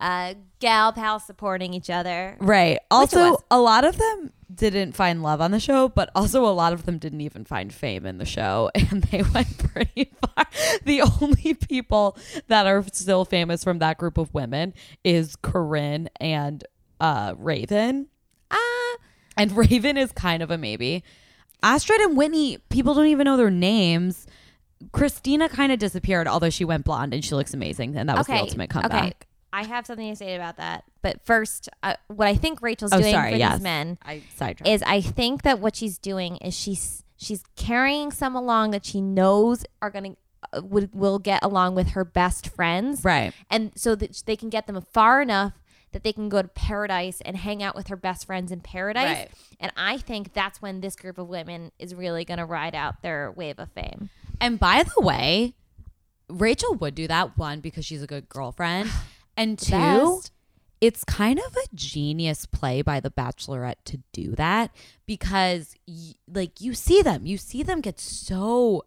[0.00, 2.36] uh, gal pal supporting each other.
[2.40, 2.78] right.
[2.90, 6.72] Also, a lot of them didn't find love on the show, but also a lot
[6.72, 10.44] of them didn't even find fame in the show, and they went pretty far.
[10.84, 12.16] The only people
[12.48, 16.64] that are still famous from that group of women is Corinne and
[17.00, 18.08] uh, Raven.
[18.50, 18.96] Ah,
[19.36, 21.02] And Raven is kind of a maybe.
[21.62, 24.26] Astrid and Whitney, people don't even know their names.
[24.92, 28.28] Christina kind of disappeared, although she went blonde and she looks amazing, and that was
[28.28, 28.92] okay, the ultimate comeback.
[29.02, 29.12] okay.
[29.54, 33.00] I have something to say about that, but first, uh, what I think Rachel's Oh,
[33.00, 33.54] doing sorry, for yes.
[33.54, 34.68] these men I sidetracked.
[34.68, 39.00] is I think that what she's doing is she's she's carrying some along that she
[39.00, 40.16] knows are gonna
[40.52, 43.32] uh, would will get along with her best friends, right.
[43.48, 45.52] and so that they can get them far enough
[45.92, 49.16] that they can go to paradise and hang out with her best friends in paradise.
[49.16, 49.30] Right.
[49.60, 53.00] And I think that's when this group of women is really going to ride out
[53.02, 54.10] their wave of fame.
[54.40, 55.54] And by the way,
[56.28, 58.90] Rachel would do that one because she's a good girlfriend,
[59.36, 60.30] and two, best.
[60.80, 64.70] it's kind of a genius play by the Bachelorette to do that
[65.06, 68.84] because, y- like, you see them, you see them get so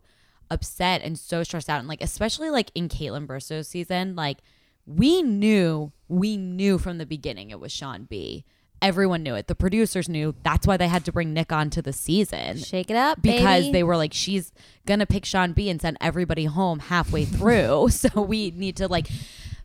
[0.49, 4.38] upset and so stressed out, and like, especially like in Kaitlyn Bristowe's season, like,
[4.86, 8.45] we knew, we knew from the beginning it was Shawn B.
[8.81, 9.47] Everyone knew it.
[9.47, 10.36] The producers knew.
[10.43, 13.71] That's why they had to bring Nick onto the season Shake it up, because baby.
[13.71, 14.51] they were like, she's
[14.86, 17.89] gonna pick Shawn B and send everybody home halfway through.
[17.91, 19.07] so we need to like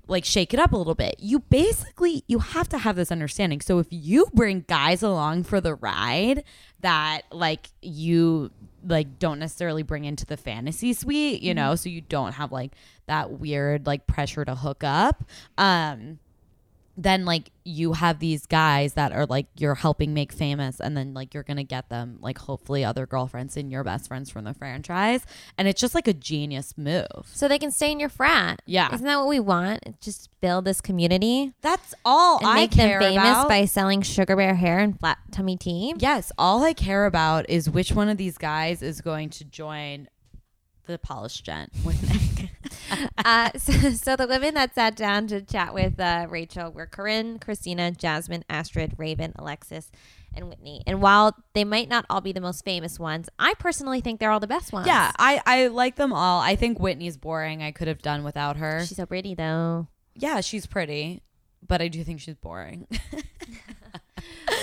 [0.08, 1.16] like shake it up a little bit.
[1.18, 3.60] You basically you have to have this understanding.
[3.60, 6.44] So if you bring guys along for the ride
[6.80, 8.50] that like you
[8.84, 12.72] like don't necessarily bring into the fantasy suite, you know, so you don't have like
[13.06, 15.24] that weird like pressure to hook up.
[15.56, 16.18] Um
[16.96, 21.14] then like you have these guys that are like you're helping make famous and then
[21.14, 24.52] like you're gonna get them like hopefully other girlfriends and your best friends from the
[24.52, 25.24] franchise
[25.56, 28.60] and it's just like a genius move so they can stay in your frat.
[28.66, 28.92] Yeah.
[28.92, 30.00] Isn't that what we want?
[30.00, 34.02] Just build this community that's all and i make them care famous about by selling
[34.02, 35.94] sugar bear hair and flat tummy tea.
[35.98, 40.08] yes all i care about is which one of these guys is going to join
[40.86, 42.00] the polished gent with
[43.24, 47.38] uh, so, so the women that sat down to chat with uh, Rachel were Corinne,
[47.38, 49.90] Christina, Jasmine, Astrid, Raven, Alexis,
[50.34, 50.82] and Whitney.
[50.86, 54.30] And while they might not all be the most famous ones, I personally think they're
[54.30, 54.86] all the best ones.
[54.86, 58.56] yeah i i like them all i think whitney's boring i could have done without
[58.56, 59.86] her she's so pretty though.
[60.14, 61.22] yeah she's pretty
[61.66, 62.86] but i do think she's boring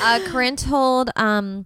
[0.01, 1.65] Uh, Corinne told um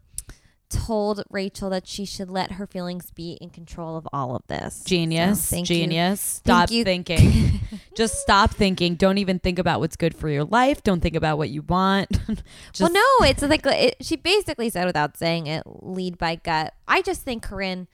[0.73, 4.83] told Rachel that she should let her feelings be in control of all of this.
[4.83, 5.43] Genius.
[5.43, 5.77] So, thank you.
[5.77, 6.19] genius.
[6.21, 7.59] Stop thinking.
[7.95, 8.95] Just stop thinking.
[8.95, 10.81] Don't even think about what's good for your life.
[10.83, 12.09] Don't think about what you want.
[12.79, 16.73] Well, no, it's like it, she basically said without saying it, lead by gut.
[16.87, 17.87] I just think Corinne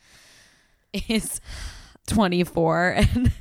[1.07, 1.41] is
[2.07, 3.31] 24 and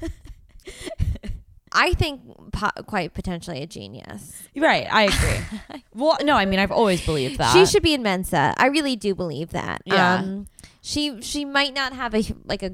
[1.79, 2.21] I think
[2.53, 4.43] po- quite potentially a genius.
[4.57, 5.83] right, I agree.
[5.95, 7.53] well, no, I mean I've always believed that.
[7.53, 8.55] She should be in Mensa.
[8.57, 9.83] I really do believe that.
[9.85, 10.17] Yeah.
[10.17, 10.47] Um,
[10.83, 12.73] she she might not have a like a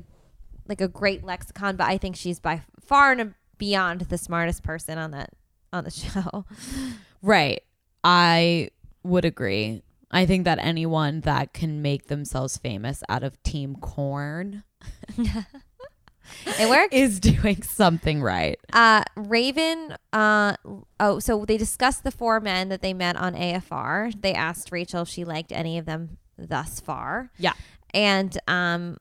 [0.66, 4.98] like a great lexicon, but I think she's by far and beyond the smartest person
[4.98, 5.30] on that
[5.72, 6.44] on the show.
[7.22, 7.62] Right.
[8.02, 8.70] I
[9.02, 9.82] would agree.
[10.10, 14.62] I think that anyone that can make themselves famous out of Team Corn
[16.46, 16.94] It worked.
[16.94, 18.58] is doing something right.
[18.72, 19.96] Uh, Raven.
[20.12, 20.56] Uh,
[21.00, 24.20] oh, so they discussed the four men that they met on AFR.
[24.20, 27.30] They asked Rachel if she liked any of them thus far.
[27.38, 27.52] Yeah.
[27.92, 28.96] and um,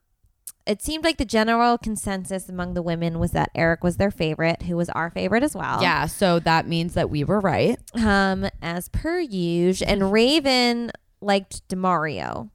[0.66, 4.62] it seemed like the general consensus among the women was that Eric was their favorite,
[4.64, 5.82] who was our favorite as well.
[5.82, 7.78] Yeah, so that means that we were right.
[7.96, 12.50] Um, as per usual, and Raven liked Demario.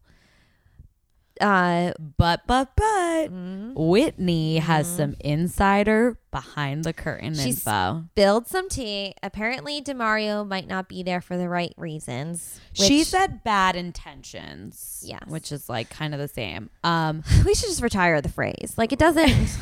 [1.41, 8.05] Uh, But but but mm, Whitney has some insider behind the curtain She's- info.
[8.15, 9.15] build some tea.
[9.23, 12.61] Apparently, Demario might not be there for the right reasons.
[12.73, 15.03] she said bad intentions.
[15.07, 15.23] Yes.
[15.27, 16.71] Which is like kind of the same.
[16.85, 18.75] Um we should just retire the phrase.
[18.77, 19.33] Like it doesn't.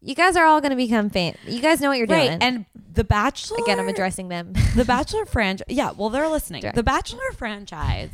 [0.00, 1.38] you guys are all going to become famous.
[1.46, 2.38] You guys know what you're doing.
[2.40, 4.52] And the Bachelor Again, I'm addressing them.
[4.76, 5.66] the Bachelor franchise.
[5.68, 6.60] Yeah, well, they're listening.
[6.62, 6.76] Direct.
[6.76, 8.10] The Bachelor franchise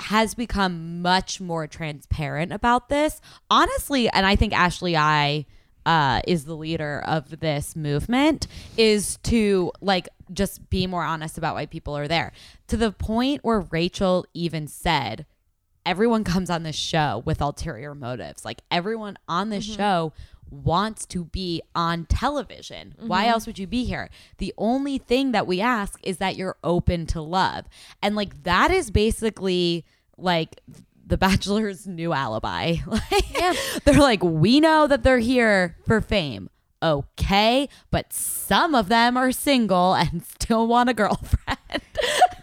[0.00, 3.20] has become much more transparent about this.
[3.50, 5.46] Honestly, and I think Ashley I
[5.86, 11.54] uh, is the leader of this movement is to like just be more honest about
[11.54, 12.32] why people are there.
[12.68, 15.24] To the point where Rachel even said
[15.86, 18.44] everyone comes on this show with ulterior motives.
[18.44, 20.12] Like everyone on this show
[20.50, 22.94] wants to be on television.
[22.98, 23.32] Why mm-hmm.
[23.32, 24.08] else would you be here?
[24.38, 27.66] The only thing that we ask is that you're open to love.
[28.02, 29.84] And like that is basically
[30.16, 30.60] like
[31.06, 32.76] the bachelor's new alibi.
[33.30, 33.54] Yeah.
[33.84, 36.50] they're like we know that they're here for fame.
[36.82, 41.82] Okay but some of them are single and still want a girlfriend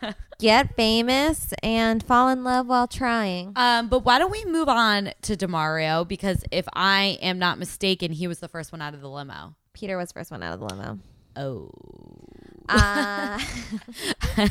[0.37, 3.53] Get famous and fall in love while trying.
[3.55, 8.11] um but why don't we move on to demario because if i am not mistaken
[8.11, 10.59] he was the first one out of the limo Peter was first one out of
[10.59, 10.99] the limo.
[11.37, 11.69] oh
[12.67, 13.39] Uh,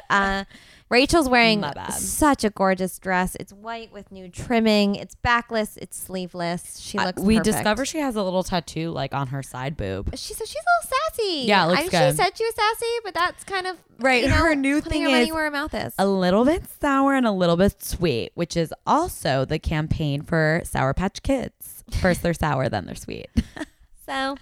[0.92, 1.64] Uh, Rachel's wearing
[1.98, 3.36] such a gorgeous dress.
[3.40, 4.96] It's white with new trimming.
[4.96, 5.78] It's backless.
[5.78, 6.80] It's sleeveless.
[6.80, 7.22] She Uh, looks.
[7.22, 7.56] we perfect.
[7.56, 10.98] discover she has a little tattoo like on her side boob She's she's a little
[11.10, 11.48] sassy.
[11.48, 12.12] Yeah, it looks I, good.
[12.12, 15.04] She said she was sassy, but that's kind of Right, You know, her new thing
[15.04, 15.94] her is where her mouth is.
[15.98, 20.62] a little bit sour and a little bit sweet which is also the campaign for
[20.66, 23.28] sour patch kids first they're sour then they're sweet
[24.06, 24.36] So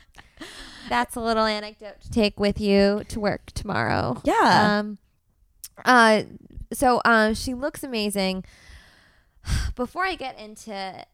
[0.90, 4.20] that's a little anecdote to take with you to work tomorrow.
[4.26, 4.80] Yeah.
[4.80, 4.98] Um
[5.86, 6.24] uh
[6.72, 8.44] so um she looks amazing.
[9.76, 11.06] Before I get into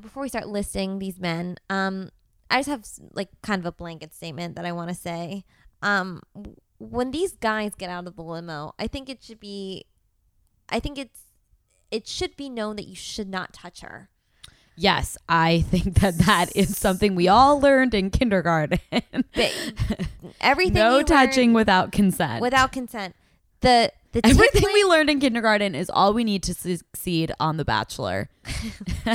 [0.00, 2.10] before we start listing these men, um
[2.50, 5.44] I just have like kind of a blanket statement that I want to say.
[5.82, 6.22] Um
[6.78, 9.84] when these guys get out of the limo, I think it should be
[10.68, 11.20] I think it's
[11.90, 14.10] it should be known that you should not touch her.
[14.76, 18.78] Yes, I think that that is something we all learned in kindergarten.
[20.40, 22.40] Everything no touching without consent.
[22.40, 23.16] without consent.
[23.60, 27.56] The the Everything tickling- we learned in kindergarten is all we need to succeed on
[27.56, 28.28] The Bachelor.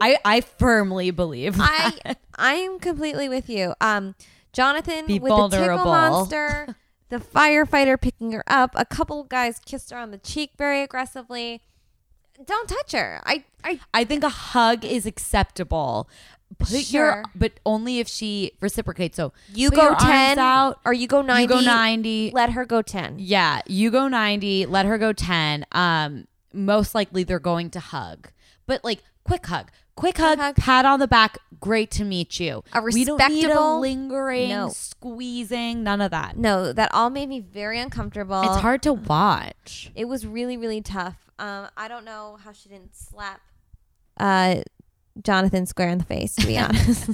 [0.00, 1.56] I I firmly believe.
[1.58, 2.18] I that.
[2.36, 3.74] I'm completely with you.
[3.80, 4.14] Um,
[4.52, 6.76] Jonathan Be with the tickle monster,
[7.08, 8.72] the firefighter picking her up.
[8.74, 11.62] A couple guys kissed her on the cheek very aggressively.
[12.44, 13.22] Don't touch her.
[13.24, 16.08] I I I think a hug is acceptable.
[16.58, 19.16] Put your, but only if she reciprocates.
[19.16, 20.78] So you go ten out.
[20.84, 21.42] or you go ninety.
[21.42, 22.30] You go ninety.
[22.32, 23.16] Let her go ten.
[23.18, 25.66] Yeah, you go 90, let her go 10.
[25.72, 28.30] Um most likely they're going to hug.
[28.66, 29.70] But like quick hug.
[29.96, 30.56] Quick hug, hug.
[30.56, 31.38] pat on the back.
[31.58, 32.62] Great to meet you.
[32.72, 34.68] A we don't need a respectable- lingering, No.
[34.68, 36.36] squeezing, none of that.
[36.36, 38.42] No, that all made me very uncomfortable.
[38.42, 39.90] It's hard to watch.
[39.94, 41.16] It was really really tough.
[41.38, 43.40] Um, I don't know how she didn't slap
[44.18, 44.56] uh
[45.22, 46.34] Jonathan square in the face.
[46.36, 47.10] To be honest,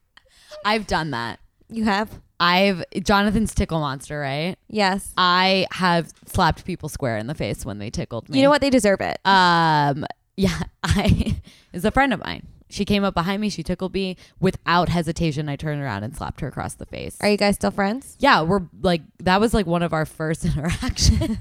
[0.64, 1.38] I've done that.
[1.68, 4.56] you have I've Jonathan's tickle monster, right?
[4.68, 5.12] yes.
[5.16, 8.38] I have slapped people square in the face when they tickled me.
[8.38, 8.60] You know what?
[8.60, 9.18] They deserve it.
[9.24, 10.04] Um,
[10.36, 11.40] yeah, I
[11.72, 12.46] is a friend of mine.
[12.68, 13.48] She came up behind me.
[13.48, 15.48] She tickled me without hesitation.
[15.48, 17.16] I turned around and slapped her across the face.
[17.20, 18.16] Are you guys still friends?
[18.18, 21.38] yeah, we're like that was like one of our first interactions.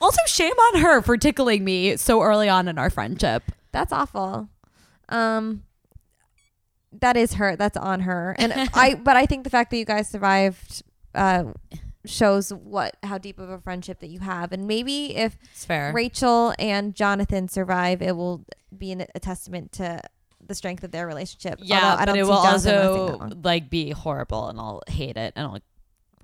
[0.00, 3.42] also, shame on her for tickling me so early on in our friendship.
[3.72, 4.48] That's awful.
[5.08, 5.64] Um,
[6.92, 7.56] that is her.
[7.56, 8.34] That's on her.
[8.38, 10.82] And I, but I think the fact that you guys survived,
[11.14, 11.44] uh,
[12.04, 14.52] shows what how deep of a friendship that you have.
[14.52, 15.92] And maybe if It's fair.
[15.92, 18.44] Rachel and Jonathan survive, it will
[18.76, 20.00] be an, a testament to
[20.46, 21.58] the strength of their relationship.
[21.60, 25.46] yeah, Although I don't it will also like be horrible, and I'll hate it, and
[25.46, 25.58] I'll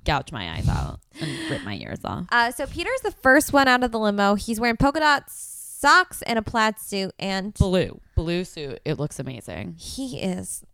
[0.04, 2.26] gouge my eyes out and rip my ears off.
[2.30, 4.34] Uh, so Peter's the first one out of the limo.
[4.34, 5.24] He's wearing polka dot
[5.82, 8.80] socks and a plaid suit, and Blue, blue suit.
[8.84, 9.74] It looks amazing.
[9.78, 10.64] he is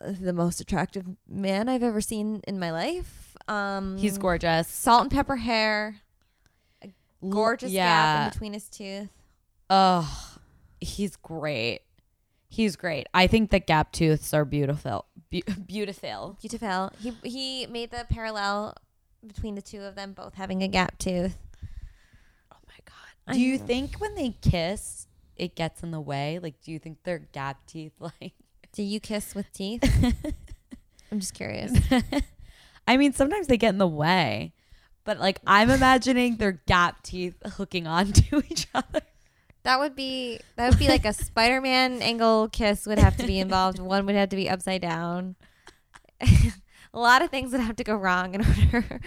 [0.00, 3.36] the most attractive man I've ever seen in my life.
[3.48, 4.66] Um, He's gorgeous.
[4.68, 5.96] salt and pepper hair,
[7.28, 8.24] gorgeous gap yeah.
[8.24, 9.08] in between his tooth.
[9.70, 10.36] Oh,
[10.80, 11.80] he's great.
[12.48, 13.08] He's great.
[13.12, 15.06] I think the gap tooths are beautiful.
[15.30, 16.36] Be- beautiful.
[16.40, 16.90] Beautiful.
[17.00, 18.76] He he made the parallel
[19.26, 21.36] between the two of them both having a gap tooth.
[23.26, 23.36] My god.
[23.36, 25.06] I Do you think when they kiss,
[25.36, 26.38] it gets in the way?
[26.42, 28.34] Like, do you think their gap teeth like?
[28.72, 29.82] Do you kiss with teeth?
[31.12, 31.72] I'm just curious.
[32.88, 34.52] I mean, sometimes they get in the way,
[35.04, 39.00] but like I'm imagining their gap teeth hooking onto each other.
[39.62, 43.38] That would be that would be like a Spider-Man angle kiss would have to be
[43.38, 43.78] involved.
[43.78, 45.36] One would have to be upside down.
[46.20, 49.00] a lot of things would have to go wrong in order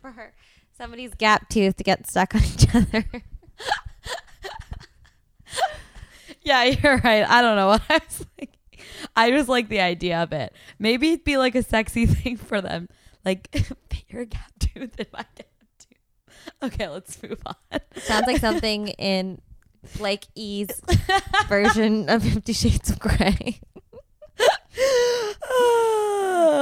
[0.00, 0.32] for
[0.76, 3.04] somebody's gap tooth to get stuck on each other.
[6.42, 7.28] Yeah, you're right.
[7.28, 8.58] I don't know what I was like.
[9.16, 10.52] I just like the idea of it.
[10.78, 12.88] Maybe it'd be like a sexy thing for them.
[13.24, 13.48] Like,
[14.08, 15.46] your gap tooth in my gap
[15.78, 16.52] tooth.
[16.62, 17.80] Okay, let's move on.
[17.96, 19.40] Sounds like something in
[19.96, 20.68] Blake E's
[21.48, 23.60] version of Fifty Shades of Grey.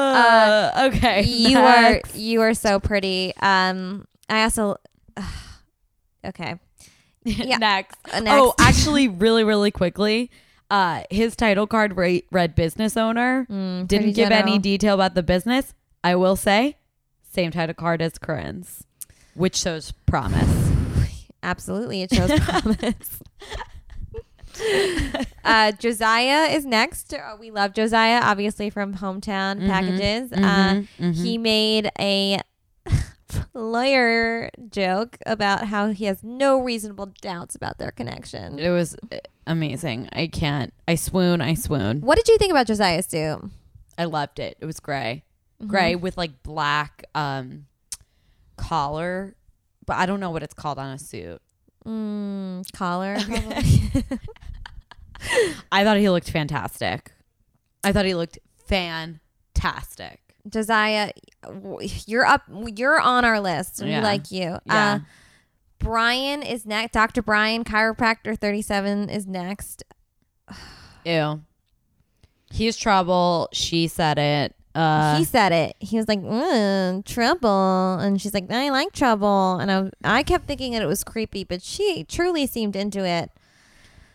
[0.03, 1.23] Uh, okay.
[1.23, 2.15] you next.
[2.15, 3.33] are you are so pretty.
[3.41, 4.77] Um, I also.
[6.25, 6.59] okay.
[7.25, 7.59] Yeah.
[7.59, 7.97] next.
[8.13, 10.31] Uh, Oh, actually, really, really quickly,
[10.71, 13.47] uh, his title card re- read business owner.
[13.51, 15.75] Mm, Didn't give any detail about the business.
[16.03, 16.77] I will say,
[17.23, 18.85] same title card as Corinne's,
[19.35, 20.71] which shows promise.
[21.43, 23.21] Absolutely, it shows promise.
[25.45, 27.15] uh, Josiah is next.
[27.15, 30.33] Uh, we love Josiah, obviously from hometown Mhm, packages.
[30.33, 31.23] Uh, mhm, mhm.
[31.23, 32.41] He made a
[33.55, 38.59] lawyer joke about how he has no reasonable doubts about their connection.
[38.59, 40.09] It was uh, amazing.
[40.13, 40.73] I can't.
[40.87, 41.41] I swoon.
[41.41, 42.01] I swoon.
[42.01, 43.41] What did you think about Josiah's suit?
[43.99, 44.57] I loved it.
[44.61, 45.25] It was gray,
[45.61, 45.71] Mm-hmm.
[45.71, 47.67] gray with like black um
[48.57, 49.35] collar,
[49.87, 51.41] but I don't know what it's called on a suit.
[51.87, 53.17] Mm, collar.
[55.73, 57.13] I thought he looked fantastic.
[57.85, 60.30] I thought he looked fantastic.
[60.49, 61.13] Josiah,
[62.07, 62.43] you're up.
[62.77, 63.83] You're on our list.
[63.83, 64.03] We Yeah.
[64.03, 64.59] like you.
[64.67, 64.93] Yeah.
[64.95, 64.99] Uh,
[65.79, 66.93] Bryan is next.
[66.93, 67.23] Dr.
[67.23, 69.83] Bryan, chiropractor 37, is next.
[71.05, 71.43] Ew.
[72.53, 73.49] He's trouble.
[73.53, 74.55] She said it.
[74.75, 75.75] Uh, he said it.
[75.81, 77.95] He was like, mm, trouble.
[77.99, 79.59] And she's like, I like trouble.
[79.59, 83.31] And I, I kept thinking that it was creepy, but she truly seemed into it.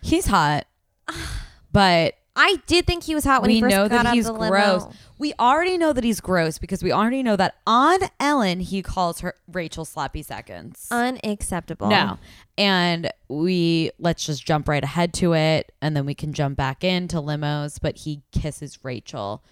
[0.01, 0.65] he's hot,
[1.71, 4.13] but I did think he was hot when we he first know got that out
[4.13, 4.51] he's of the limo.
[4.51, 4.93] gross.
[5.17, 9.21] We already know that he's gross because we already know that on Ellen he calls
[9.21, 10.87] her Rachel sloppy seconds.
[10.91, 11.87] Unacceptable.
[11.87, 12.17] No.
[12.57, 16.83] And we let's just jump right ahead to it and then we can jump back
[16.83, 19.43] into limos, but he kisses Rachel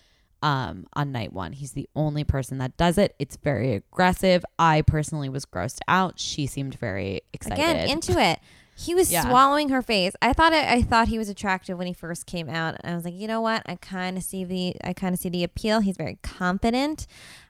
[0.41, 1.53] um on night 1.
[1.53, 3.15] He's the only person that does it.
[3.17, 4.43] It's very aggressive.
[4.59, 6.19] I personally was grossed out.
[6.19, 7.63] She seemed very excited.
[7.63, 8.39] Again, into it.
[8.75, 9.21] He was Yeah.
[9.27, 10.13] swallowing her face.
[10.21, 12.75] I thought it, I thought he was attractive when he first came out.
[12.79, 13.61] And I was like, you know what?
[13.65, 15.79] I kind of see the I kind of see the appeal.
[15.81, 17.05] He's very confident.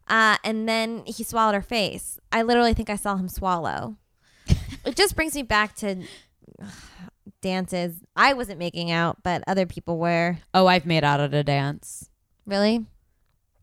[0.07, 2.19] Uh, and then he swallowed her face.
[2.31, 3.95] I literally think I saw him swallow.
[4.85, 6.03] it just brings me back to
[7.41, 7.95] dances.
[8.15, 10.37] I wasn't making out, but other people were.
[10.53, 12.09] oh, I've made out at a dance.
[12.45, 12.85] Really?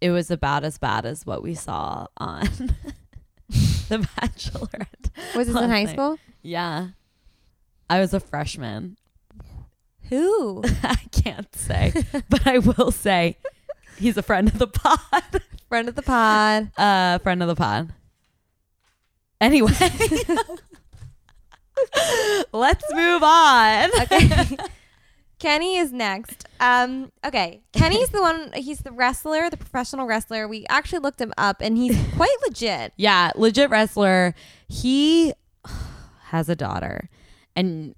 [0.00, 2.40] It was about as bad as what we saw on
[3.50, 5.10] The Bachelorette.
[5.36, 6.18] Was this in high school?
[6.42, 6.88] Yeah.
[7.90, 8.96] I was a freshman.
[10.08, 10.62] Who?
[10.82, 11.92] I can't say,
[12.28, 13.36] but I will say
[13.98, 15.42] he's a friend of the pod.
[15.68, 16.72] Friend of the pod.
[16.76, 17.92] Uh, friend of the pod.
[19.40, 19.70] Anyway,
[22.52, 23.90] let's move on.
[24.02, 24.56] Okay.
[25.38, 26.48] Kenny is next.
[26.58, 27.60] Um, okay.
[27.72, 30.48] Kenny's the one, he's the wrestler, the professional wrestler.
[30.48, 32.92] We actually looked him up and he's quite legit.
[32.96, 34.34] Yeah, legit wrestler.
[34.68, 35.32] He
[36.30, 37.08] has a daughter,
[37.56, 37.94] and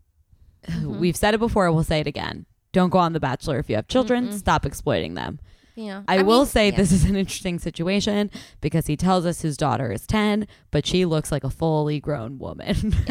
[0.85, 1.71] we've said it before.
[1.73, 2.47] We'll say it again.
[2.73, 4.33] Don't go on The Bachelor if you have children.
[4.33, 5.39] Stop exploiting them.
[5.75, 6.01] Yeah.
[6.01, 6.77] know, I, will mean, say yeah.
[6.77, 8.31] this is an interesting situation
[8.61, 12.39] because he tells us his daughter is 10, but she looks like a fully grown
[12.39, 12.95] woman.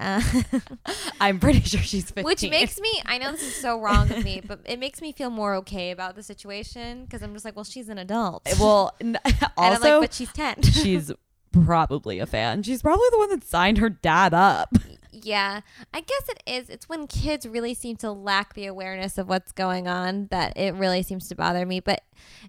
[0.00, 0.22] Uh,
[1.20, 2.24] I'm pretty sure she's 15.
[2.24, 5.10] which makes me, I know this is so wrong of me, but it makes me
[5.10, 8.46] feel more okay about the situation because I'm just like, well, she's an adult.
[8.60, 10.62] well, n- and I'm also, like, but she's 10.
[10.62, 11.10] she's
[11.52, 12.62] probably a fan.
[12.62, 14.74] She's probably the one that signed her dad up.
[15.20, 16.70] Yeah, I guess it is.
[16.70, 20.74] It's when kids really seem to lack the awareness of what's going on that it
[20.74, 21.80] really seems to bother me.
[21.80, 22.02] But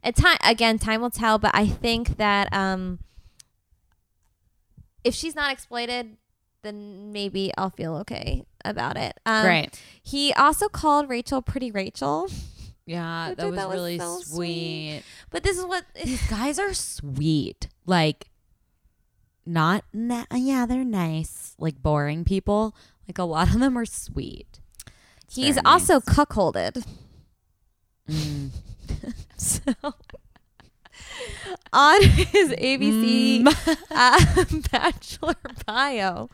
[0.04, 1.40] at time again, time will tell.
[1.40, 3.00] But I think that um,
[5.04, 6.18] if she's not exploited,
[6.62, 9.20] then maybe I'll feel okay about it.
[9.26, 9.82] Um, Great.
[10.04, 12.30] He also called Rachel Pretty Rachel,
[12.86, 15.04] Yeah, that was thought was really so sweet.
[15.30, 17.68] but this is what These guys are sweet.
[17.86, 18.28] Like,
[19.46, 21.56] not, na- yeah, they're nice.
[21.60, 22.76] Like, boring people.
[23.08, 24.60] Like, a lot of them are sweet.
[25.26, 26.86] It's he's very also cuckolded.
[28.10, 28.50] Mm.
[29.38, 29.62] So
[31.72, 33.78] on his ABC Mm.
[33.92, 35.36] uh, bachelor
[35.66, 36.30] bio,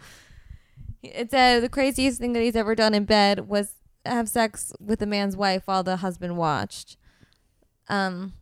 [1.04, 3.74] it said the craziest thing that he's ever done in bed was
[4.06, 6.98] have sex with a man's wife while the husband watched.
[7.90, 8.34] Um.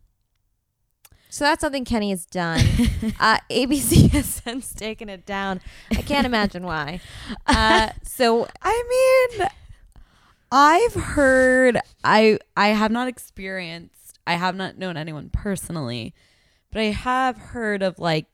[1.33, 2.59] So that's something Kenny has done.
[3.19, 5.61] uh, ABC has since taken it down.
[5.89, 7.01] I can't imagine why.
[7.47, 9.47] Uh, so I mean,
[10.51, 16.13] I've heard I I have not experienced I have not known anyone personally,
[16.71, 18.27] but I have heard of like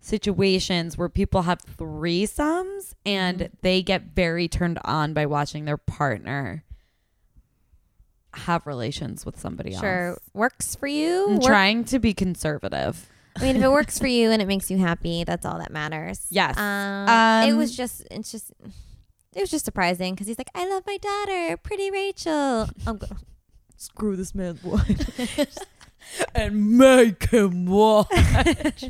[0.00, 6.64] situations where people have threesomes and they get very turned on by watching their partner
[8.34, 9.80] have relations with somebody else.
[9.80, 10.18] sure else.
[10.34, 11.26] works for you.
[11.28, 13.08] I'm Work- trying to be conservative.
[13.36, 15.70] I mean, if it works for you and it makes you happy, that's all that
[15.72, 16.26] matters.
[16.30, 16.56] Yes.
[16.58, 18.52] Um, Um, it was just, it's just,
[19.34, 22.68] it was just surprising because he's like, I love my daughter, pretty Rachel.
[22.86, 23.18] I'm gonna
[23.76, 25.56] screw this man's wife.
[26.34, 28.84] and make him watch.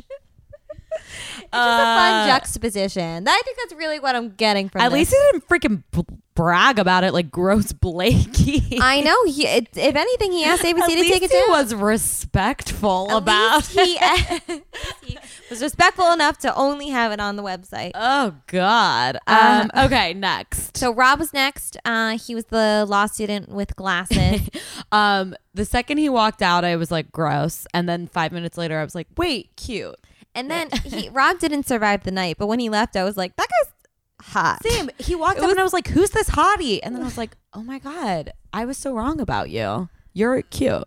[0.93, 3.27] It's just a fun juxtaposition.
[3.27, 4.81] I think that's really what I'm getting from.
[4.81, 4.93] At this.
[4.93, 8.77] least he didn't freaking b- brag about it like gross Blakey.
[8.81, 9.23] I know.
[9.25, 11.49] He, it, if anything, he asked ABC to take it he down.
[11.49, 13.97] was respectful At about he,
[15.03, 15.17] he
[15.49, 17.91] was respectful enough to only have it on the website.
[17.95, 19.17] Oh God.
[19.27, 19.85] Uh, Um.
[19.85, 20.13] okay.
[20.13, 20.77] Next.
[20.77, 21.77] So Rob was next.
[21.83, 24.41] Uh, he was the law student with glasses.
[24.91, 25.35] um.
[25.53, 28.85] The second he walked out, I was like gross, and then five minutes later, I
[28.85, 29.97] was like, wait, cute.
[30.35, 33.35] And then he, Rob didn't survive the night, but when he left, I was like,
[33.35, 33.73] that guy's
[34.33, 34.59] hot.
[34.63, 34.89] Same.
[34.99, 37.17] He walked up was- and I was like, "Who's this hottie?" And then I was
[37.23, 39.89] like, "Oh my god, I was so wrong about you.
[40.13, 40.83] You're cute."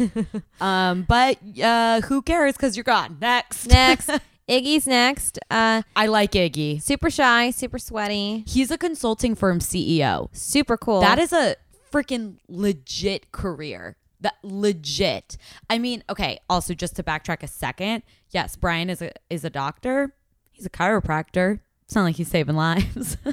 [0.60, 2.54] um, but uh, who cares?
[2.54, 3.18] Because you're gone.
[3.20, 3.66] Next.
[3.68, 4.10] Next,
[4.48, 5.38] Iggy's next.
[5.50, 6.82] Uh, I like Iggy.
[6.82, 10.28] super shy, super sweaty, He's a consulting firm CEO.
[10.32, 11.00] super cool.
[11.00, 11.56] That is a
[11.92, 13.96] freaking legit career.
[14.22, 15.36] That legit.
[15.68, 16.38] I mean, okay.
[16.48, 20.14] Also, just to backtrack a second, yes, Bryan is a is a doctor.
[20.50, 21.60] He's a chiropractor.
[21.84, 23.16] It's not like he's saving lives.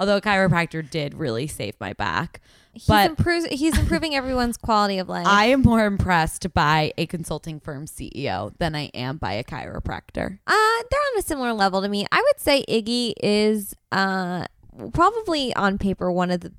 [0.00, 2.40] Although a chiropractor did really save my back.
[2.72, 5.26] he's, but- impro- he's improving everyone's quality of life.
[5.26, 10.38] I am more impressed by a consulting firm CEO than I am by a chiropractor.
[10.46, 12.06] Uh, they're on a similar level to me.
[12.10, 14.46] I would say Iggy is uh
[14.92, 16.52] probably on paper one of the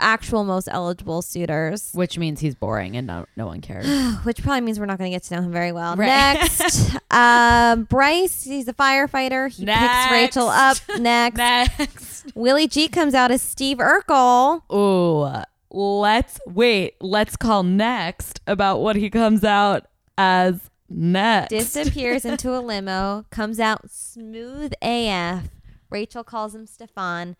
[0.00, 3.86] actual most eligible suitors, Which means he's boring and no no one cares.
[4.24, 5.96] which probably means we're not going to get to know him very well.
[5.96, 6.06] Right.
[6.06, 9.50] Next, um, Bryce, he's a firefighter.
[9.50, 10.76] He picks Rachel up.
[10.98, 12.32] Next, Next.
[12.34, 14.62] Willie G comes out as Steve Urkel.
[14.72, 15.42] Ooh.
[15.70, 16.94] Let's wait.
[17.02, 19.86] Let's call next about what he comes out
[20.16, 21.50] as next.
[21.50, 25.48] Disappears into a limo, comes out smooth AF.
[25.90, 27.36] Rachel calls him Stefan.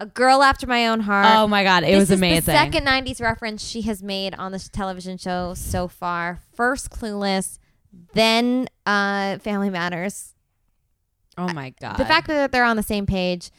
[0.00, 1.26] A girl after my own heart.
[1.38, 2.46] oh my god, it this was is amazing.
[2.46, 6.40] the second 90s reference she has made on this television show so far.
[6.54, 7.58] First Clueless,
[8.14, 10.34] then uh, Family Matters.
[11.36, 11.98] oh my god.
[11.98, 13.50] The fact that they're on the same page.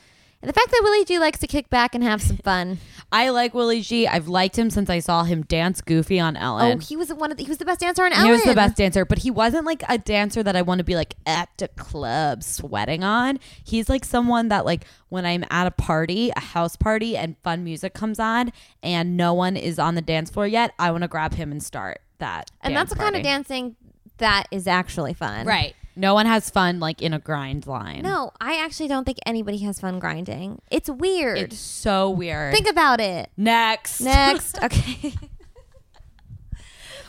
[0.41, 2.79] And the fact that Willie G likes to kick back and have some fun.
[3.11, 4.07] I like Willie G.
[4.07, 6.77] I've liked him since I saw him dance goofy on Ellen.
[6.77, 8.25] oh, he was one of the, he was the best dancer on Ellen.
[8.25, 10.83] He was the best dancer, but he wasn't like a dancer that I want to
[10.85, 13.37] be like at the club sweating on.
[13.63, 17.63] He's like someone that like when I'm at a party, a house party, and fun
[17.63, 21.07] music comes on, and no one is on the dance floor yet, I want to
[21.09, 22.49] grab him and start that.
[22.61, 23.75] And that's the kind of dancing
[24.17, 25.45] that is actually fun.
[25.45, 25.75] right?
[26.01, 28.01] No one has fun like in a grind line.
[28.01, 30.59] No, I actually don't think anybody has fun grinding.
[30.71, 31.37] It's weird.
[31.37, 32.53] it's so weird.
[32.55, 33.29] Think about it.
[33.37, 34.57] Next, Next.
[34.63, 35.13] Okay.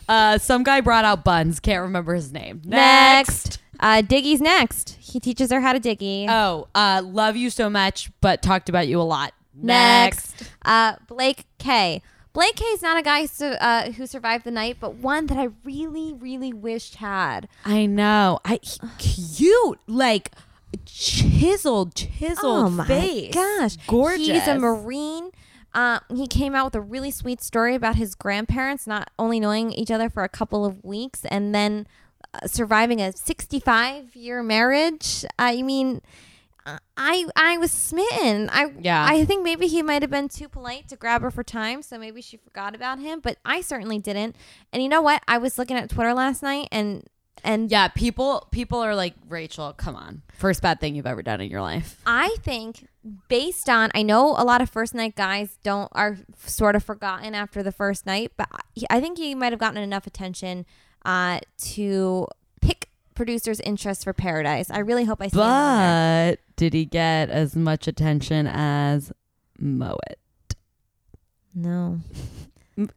[0.08, 1.58] uh, some guy brought out buns.
[1.58, 2.60] Can't remember his name.
[2.64, 3.60] next.
[3.80, 4.96] Uh, Diggy's next.
[5.00, 6.26] He teaches her how to diggy.
[6.28, 9.32] Oh, uh, love you so much, but talked about you a lot.
[9.54, 10.44] Next.
[10.64, 12.00] Uh, Blake K.
[12.32, 15.36] Blake K is not a guy su- uh, who survived the night, but one that
[15.38, 17.46] I really, really wished had.
[17.64, 18.40] I know.
[18.44, 18.78] I he-
[19.36, 20.30] cute, like
[20.86, 23.34] chiseled, chiseled oh my face.
[23.34, 24.26] gosh, gorgeous.
[24.26, 25.30] He's a Marine.
[25.74, 29.72] Uh, he came out with a really sweet story about his grandparents not only knowing
[29.72, 31.86] each other for a couple of weeks and then
[32.34, 35.24] uh, surviving a 65 year marriage.
[35.38, 36.02] I mean,
[36.96, 38.48] I I was smitten.
[38.52, 39.04] I Yeah.
[39.08, 41.98] I think maybe he might have been too polite to grab her for time, so
[41.98, 43.20] maybe she forgot about him.
[43.20, 44.36] But I certainly didn't.
[44.72, 45.22] And you know what?
[45.26, 47.04] I was looking at Twitter last night, and
[47.44, 49.72] and Yeah, people people are like Rachel.
[49.72, 52.00] Come on, first bad thing you've ever done in your life.
[52.06, 52.86] I think
[53.28, 57.34] based on I know a lot of first night guys don't are sort of forgotten
[57.34, 60.64] after the first night, but I- I think he might have gotten enough attention
[61.04, 61.40] uh,
[61.72, 62.28] to
[62.60, 64.70] pick producers' interest for Paradise.
[64.70, 65.36] I really hope I see.
[65.36, 69.12] But did he get as much attention as
[69.60, 70.16] Mohit?
[71.54, 72.00] No.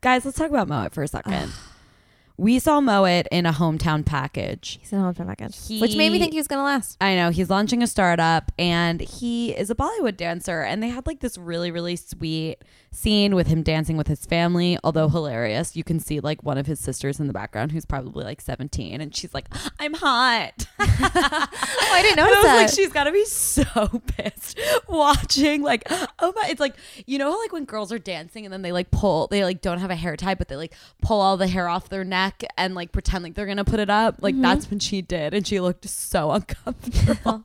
[0.02, 1.52] Guys, let's talk about Mohit for a second.
[2.38, 4.78] we saw Mohit in a hometown package.
[4.82, 6.98] He's in a hometown package, which made me think he was going to last.
[7.00, 11.08] I know he's launching a startup and he is a Bollywood dancer and they had
[11.08, 12.58] like this really really sweet
[12.96, 16.66] scene with him dancing with his family although hilarious you can see like one of
[16.66, 19.48] his sisters in the background who's probably like 17 and she's like
[19.80, 22.56] I'm hot Oh, I didn't and I was that.
[22.56, 23.64] like she's got to be so
[24.08, 26.76] pissed watching like oh my it's like
[27.06, 29.80] you know like when girls are dancing and then they like pull they like don't
[29.80, 32.76] have a hair tie but they like pull all the hair off their neck and
[32.76, 35.60] like pretend like they're gonna put it up like that's when she did and she
[35.60, 37.44] looked so uncomfortable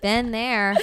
[0.00, 0.76] Been there.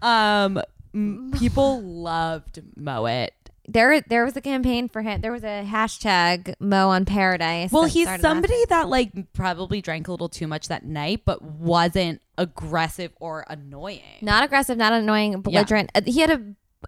[0.00, 0.62] Um,
[0.94, 3.30] m- people loved Mohit.
[3.68, 5.20] there there was a campaign for him.
[5.20, 7.70] There was a hashtag Mo on Paradise.
[7.72, 11.22] Well, that he's started somebody that like probably drank a little too much that night,
[11.24, 14.02] but wasn't aggressive or annoying.
[14.22, 15.90] not aggressive, not annoying, belligerent.
[15.94, 16.42] Uh, he had a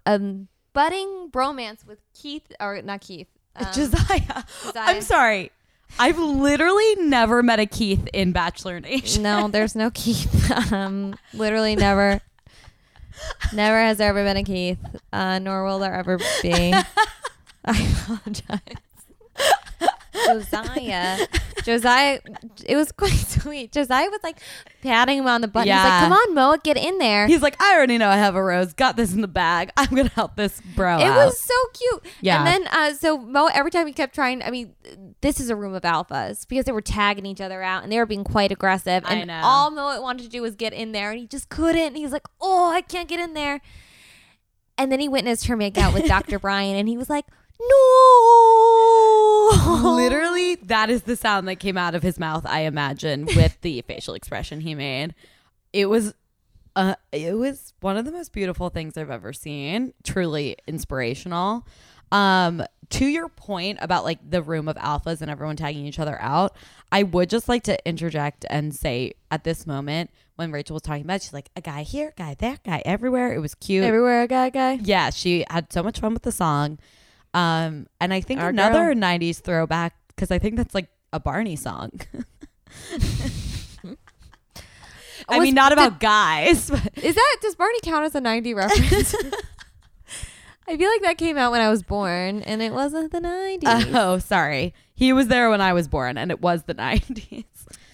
[0.05, 3.27] um, budding bromance with Keith or not Keith.
[3.55, 4.43] Um, Josiah.
[4.63, 4.73] Josiah.
[4.75, 5.51] I'm sorry.
[5.99, 9.21] I've literally never met a Keith in Bachelor Nation.
[9.21, 10.51] no, there's no Keith.
[10.73, 12.19] Um, literally never.
[13.53, 14.79] Never has there ever been a Keith,
[15.11, 16.73] uh, nor will there ever be.
[17.65, 18.77] I apologize.
[20.13, 21.27] Josiah,
[21.63, 22.19] Josiah,
[22.65, 23.71] it was quite sweet.
[23.71, 24.39] Josiah was like
[24.81, 25.65] patting him on the butt.
[25.65, 28.35] He's like, "Come on, Mohit, get in there." He's like, I already know I have
[28.35, 28.73] a rose.
[28.73, 29.71] Got this in the bag.
[29.77, 31.25] I'm gonna help this bro It out.
[31.25, 32.13] was so cute.
[32.21, 32.37] Yeah.
[32.39, 34.73] And then, uh, so Mohit, every time he kept trying, I mean,
[35.21, 37.97] this is a room of alphas because they were tagging each other out and they
[37.97, 39.03] were being quite aggressive.
[39.05, 39.41] I And know.
[39.43, 41.95] all Mohit wanted to do was get in there and he just couldn't.
[41.95, 43.61] He's like, oh, I can't get in there.
[44.77, 46.39] And then he witnessed her make out with Dr.
[46.39, 47.25] Bryan and he was like,
[47.59, 49.49] no.
[49.95, 52.45] Literally, that is the sound that came out of his mouth.
[52.45, 55.15] I imagine with the facial expression he made.
[55.71, 56.13] It was,
[56.75, 59.93] uh, it was one of the most beautiful things I've ever seen.
[60.03, 61.65] Truly inspirational.
[62.11, 66.21] Um, to your point about like the room of alphas and everyone tagging each other
[66.21, 66.55] out,
[66.91, 71.03] I would just like to interject and say at this moment when Rachel was talking
[71.03, 73.33] about, it, she's like a guy here, guy there, guy everywhere.
[73.33, 73.83] It was cute.
[73.83, 74.73] Everywhere a guy, guy.
[74.83, 76.77] yeah, she had so much fun with the song.
[77.33, 81.55] Um, and I think Our another '90s throwback because I think that's like a Barney
[81.55, 81.91] song.
[85.29, 88.53] I Was- mean, not about guys, but Is that, does Barney count as a 90
[88.53, 89.15] reference?
[90.67, 93.91] I feel like that came out when I was born and it wasn't the 90s.
[93.93, 97.45] oh, sorry, he was there when I was born, and it was the '90s.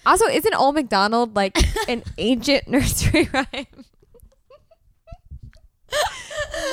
[0.06, 3.84] Also, isn't Old McDonald like an ancient nursery rhyme?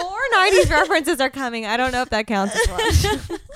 [0.02, 1.66] More 90s references are coming.
[1.66, 2.70] I don't know if that counts as
[3.06, 3.40] much.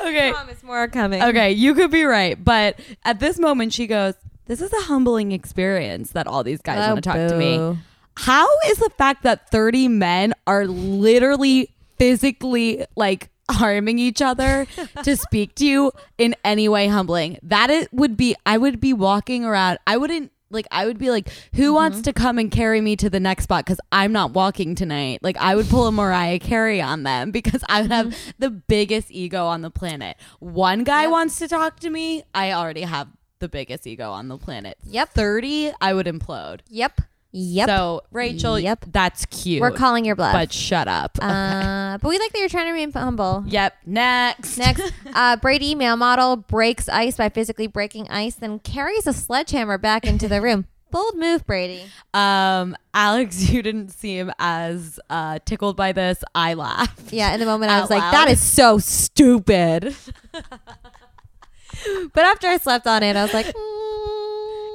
[0.00, 1.22] Okay, promise more are coming.
[1.22, 4.14] okay, you could be right, but at this moment, she goes,
[4.46, 7.76] "This is a humbling experience that all these guys Oh, want to talk to me."
[8.16, 14.66] How is the fact that 30 men are literally physically like harming each other
[15.04, 17.38] to speak to you in any way humbling?
[17.42, 19.78] That it would be I would be walking around.
[19.86, 22.04] I wouldn't like I would be like, who wants mm-hmm.
[22.04, 23.64] to come and carry me to the next spot?
[23.64, 25.20] Because I'm not walking tonight.
[25.22, 28.30] Like I would pull a Mariah Carey on them because I would have mm-hmm.
[28.38, 30.16] the biggest ego on the planet.
[30.40, 31.10] One guy Yep.
[31.10, 32.24] wants to talk to me.
[32.34, 34.76] I already have the biggest ego on the planet.
[34.84, 35.10] Yep.
[35.10, 36.60] 30, I would implode.
[36.68, 37.00] Yep.
[37.32, 37.68] Yep.
[37.68, 38.86] So Rachel, Yep.
[38.92, 39.60] that's cute.
[39.60, 40.32] We're calling your bluff.
[40.32, 41.16] but shut up.
[41.18, 41.28] Okay.
[41.28, 43.44] uh, but we like that you're trying to remain humble.
[43.48, 43.74] yep.
[43.86, 44.58] Next.
[44.58, 49.78] Next, uh, Brady, male model, breaks ice by physically breaking ice, then carries a sledgehammer
[49.78, 50.66] back into the room.
[50.90, 51.84] Bold move, Brady.
[52.14, 56.24] Um, Alex, you didn't seem as uh, tickled by this.
[56.34, 57.12] I laughed.
[57.12, 59.94] Yeah, in the moment I was like, that is so stupid.
[60.32, 63.79] but after I slept on it, I was like, mm,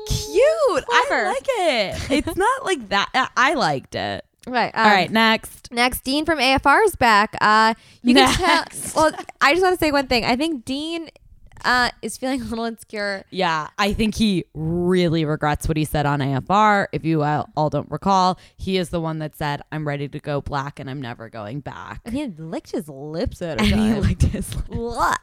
[0.08, 0.86] Cute.
[0.86, 1.26] Clever.
[1.26, 2.12] I like it.
[2.28, 3.32] It's not like that.
[3.36, 4.26] I- liked it.
[4.48, 4.74] Right.
[4.76, 5.12] All um, right.
[5.12, 5.72] Next.
[5.72, 7.36] Next, Dean from AFR is back.
[7.42, 8.94] Uh, you can Next.
[8.94, 9.12] tell.
[9.12, 10.24] Well, I just want to say one thing.
[10.24, 11.10] I think Dean
[11.66, 13.26] uh, is feeling a little insecure.
[13.32, 16.88] Yeah, I think he really regrets what he said on AFR.
[16.92, 20.20] If you all, all don't recall, he is the one that said, "I'm ready to
[20.20, 23.96] go black and I'm never going back." And he licked his lips at a And
[23.96, 25.16] he licked his Blah.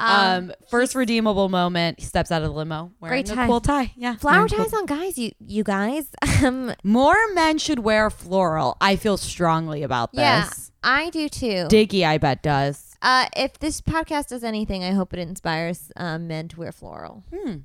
[0.00, 3.46] Um, first redeemable moment, he steps out of the limo wearing Great a tie.
[3.46, 3.92] cool tie.
[3.96, 6.08] Yeah, flower wearing cool- ties on guys, you you guys.
[6.44, 8.76] Um, More men should wear floral.
[8.80, 10.20] I feel strongly about this.
[10.20, 10.48] yeah,
[10.84, 11.66] I do too.
[11.68, 12.94] Diggy, I bet does.
[13.02, 17.24] Uh, if this podcast does anything, I hope it inspires um, men to wear floral.
[17.34, 17.56] Hmm.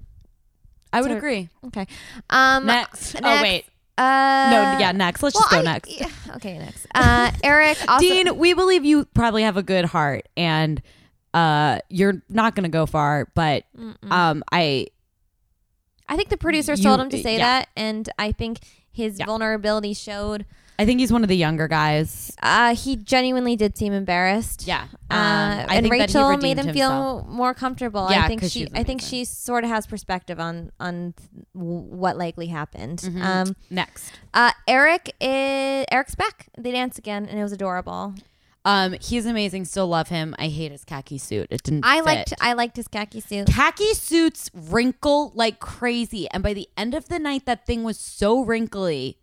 [0.91, 1.49] I would So- agree.
[1.67, 1.85] Okay.
[2.31, 3.15] Um, Next.
[3.23, 3.65] Oh wait.
[3.95, 4.77] Uh, No.
[4.79, 4.91] Yeah.
[4.91, 5.21] Next.
[5.21, 5.91] Let's just go I- next.
[5.99, 6.87] yeah, okay, next.
[6.95, 7.77] Uh, Eric.
[7.87, 10.81] Also, Dean, we believe you probably have a good heart, and
[11.33, 13.27] uh, you're not going to go far.
[13.33, 13.65] But
[14.11, 14.87] um, I
[16.07, 17.59] I think the producers You- told him to say yeah.
[17.59, 18.59] that, and I think
[18.91, 19.25] his Yeah.
[19.25, 20.45] vulnerability showed.
[20.79, 22.35] I think he's one of the younger guys.
[22.41, 24.65] Uh, he genuinely did seem embarrassed.
[24.67, 24.87] Yeah.
[25.09, 28.07] Uh, Um, I and think that he Rachel made redeemed him feel more comfortable.
[28.09, 29.19] Yeah, I think 'cause she, she's I think amazing.
[29.19, 31.13] she sort of has perspective on on
[31.55, 32.99] w- what likely happened.
[32.99, 33.21] Mhm.
[33.23, 34.11] Um, Next.
[34.33, 36.47] uh, Eric is Eric's back.
[36.57, 38.15] They dance again, and it was adorable.
[38.65, 39.65] Um, he's amazing.
[39.65, 40.35] Still love him.
[40.39, 41.47] I hate his khaki suit.
[41.49, 41.85] It didn't.
[41.85, 42.05] I fit.
[42.05, 43.47] liked I liked his khaki suit.
[43.47, 47.99] khaki suits wrinkle like crazy, and by the end of the night, that thing was
[47.99, 49.17] so wrinkly.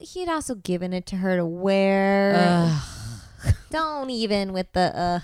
[0.00, 2.72] He had also given it to her to wear.
[3.70, 5.20] Don't even with the uh.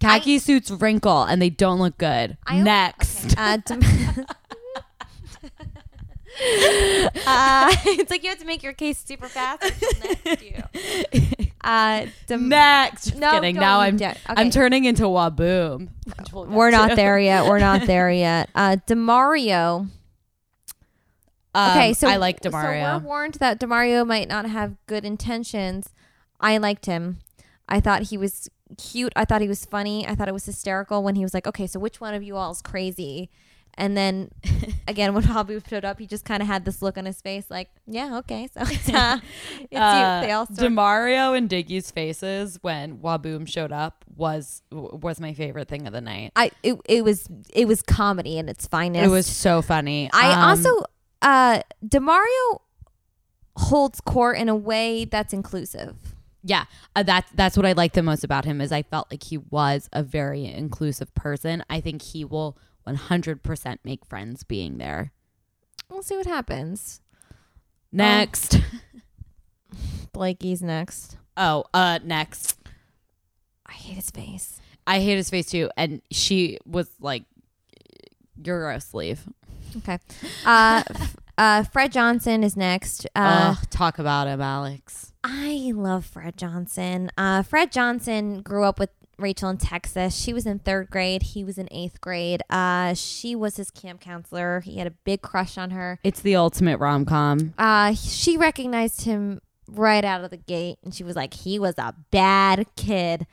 [0.00, 2.36] Khaki suits wrinkle, and they don't look good.
[2.46, 3.34] I- Next.
[3.38, 3.80] Uh, dom-
[6.40, 9.62] uh, it's like you have to make your case super fast.
[10.24, 10.62] next you.
[11.62, 13.16] Uh, Dem- Next.
[13.16, 13.56] No, kidding.
[13.56, 14.16] Now I'm dare.
[14.26, 15.88] I'm turning into Whaboom.
[16.32, 16.96] We'll We're not to.
[16.96, 17.46] there yet.
[17.46, 18.50] We're not there yet.
[18.54, 19.88] Uh, Demario.
[21.56, 22.94] Um, Okay, so I like Demario.
[22.94, 25.90] So we're warned that Demario might not have good intentions.
[26.40, 27.18] I liked him.
[27.68, 29.12] I thought he was cute.
[29.14, 30.06] I thought he was funny.
[30.06, 32.36] I thought it was hysterical when he was like, "Okay, so which one of you
[32.36, 33.30] all is crazy?"
[33.76, 34.30] And then
[34.88, 37.46] again, when Whaboom showed up, he just kind of had this look on his face,
[37.50, 39.18] like, "Yeah, okay, so it's, uh,
[39.70, 44.62] it's Uh, you." They all start- Demario and Diggy's faces when Whaboom showed up was
[44.70, 46.32] was my favorite thing of the night.
[46.36, 49.04] I it, it was it was comedy in its finest.
[49.04, 50.08] It was so funny.
[50.12, 50.84] I Um, also
[51.22, 52.60] uh Demario
[53.56, 55.94] holds court in a way that's inclusive.
[56.42, 56.64] yeah,
[56.96, 59.38] uh, that's that's what I liked the most about him is I felt like he
[59.38, 61.64] was a very inclusive person.
[61.70, 65.12] I think he will 100% make friends being there.
[65.88, 67.00] We'll see what happens.
[67.92, 68.58] Next.
[70.12, 71.16] Blakey's next.
[71.36, 72.58] Oh, uh next.
[73.66, 74.60] I hate his face.
[74.86, 77.24] I hate his face too and she was like
[78.42, 79.28] you're gross, leave.
[79.78, 79.98] Okay.
[80.44, 80.82] Uh,
[81.38, 83.06] uh, Fred Johnson is next.
[83.14, 85.12] Uh, Ugh, talk about him, Alex.
[85.22, 87.10] I love Fred Johnson.
[87.16, 88.90] Uh, Fred Johnson grew up with
[89.24, 90.14] Rachel in Texas.
[90.14, 91.22] She was in third grade.
[91.22, 92.42] He was in eighth grade.
[92.50, 94.60] Uh, she was his camp counselor.
[94.60, 95.98] He had a big crush on her.
[96.04, 97.54] It's the ultimate rom-com.
[97.56, 101.76] Uh, she recognized him right out of the gate, and she was like, "He was
[101.78, 103.26] a bad kid."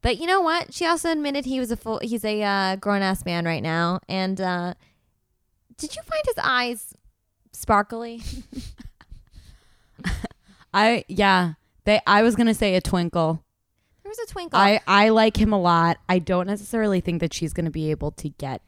[0.00, 0.72] But you know what?
[0.72, 1.98] She also admitted he was a full.
[2.00, 4.00] He's a uh, grown ass man right now.
[4.08, 4.74] And uh,
[5.76, 6.94] did you find his eyes
[7.52, 8.22] sparkly?
[10.74, 11.54] I yeah.
[11.84, 13.43] They I was going to say a twinkle.
[14.16, 14.58] Was a twinkle.
[14.58, 15.98] I I like him a lot.
[16.08, 18.62] I don't necessarily think that she's going to be able to get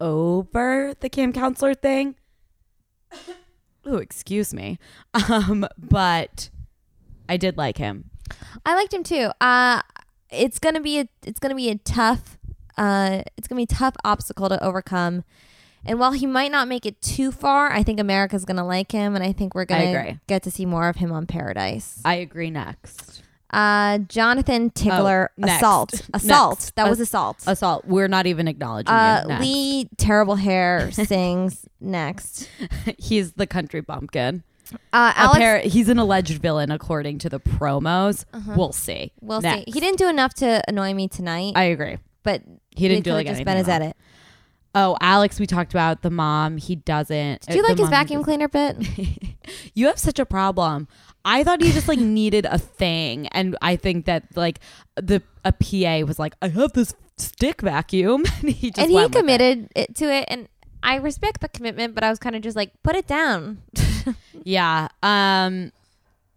[0.00, 2.14] over the camp counselor thing.
[3.86, 4.78] Oh, excuse me.
[5.30, 6.50] Um, but
[7.26, 8.10] I did like him.
[8.66, 9.30] I liked him too.
[9.40, 9.80] Uh,
[10.30, 12.36] it's gonna be a it's gonna be a tough
[12.76, 15.24] uh it's gonna be a tough obstacle to overcome.
[15.86, 19.14] And while he might not make it too far, I think America's gonna like him,
[19.14, 22.02] and I think we're gonna get to see more of him on Paradise.
[22.04, 23.22] I agree next.
[23.50, 25.56] Uh, Jonathan Tickler, Oh, next.
[25.56, 26.24] assault, Next.
[26.24, 26.72] assault.
[26.76, 27.42] That was assault.
[27.46, 27.84] Assault.
[27.86, 29.24] We're not even acknowledging Uh.
[29.26, 29.42] Next.
[29.42, 32.48] Lee, terrible hair, sings next.
[32.98, 34.42] He's the country bumpkin.
[34.92, 38.26] Uh, Alex, Appar- he's an alleged villain according to the promos.
[38.54, 39.12] We'll see.
[39.22, 39.64] we'll Next.
[39.64, 39.70] see.
[39.72, 41.96] He didn't do enough to annoy me tonight, I agree.
[42.22, 42.42] but
[42.76, 43.96] He didn't do like just anything been his edit.
[44.74, 46.58] Oh, Alex, we talked about the mom.
[46.58, 47.46] He doesn't.
[47.46, 48.76] Do you like his vacuum cleaner bit?
[49.74, 50.86] you have such a problem.
[51.28, 54.60] I thought he just like needed a thing, and I think that like
[54.96, 59.08] the a PA was like, I have this stick vacuum, and he just and he
[59.10, 59.94] committed it.
[59.96, 60.48] to it, and
[60.82, 63.62] I respect the commitment, but I was kind of just like, put it down.
[64.44, 64.88] Yeah.
[65.02, 65.72] Um.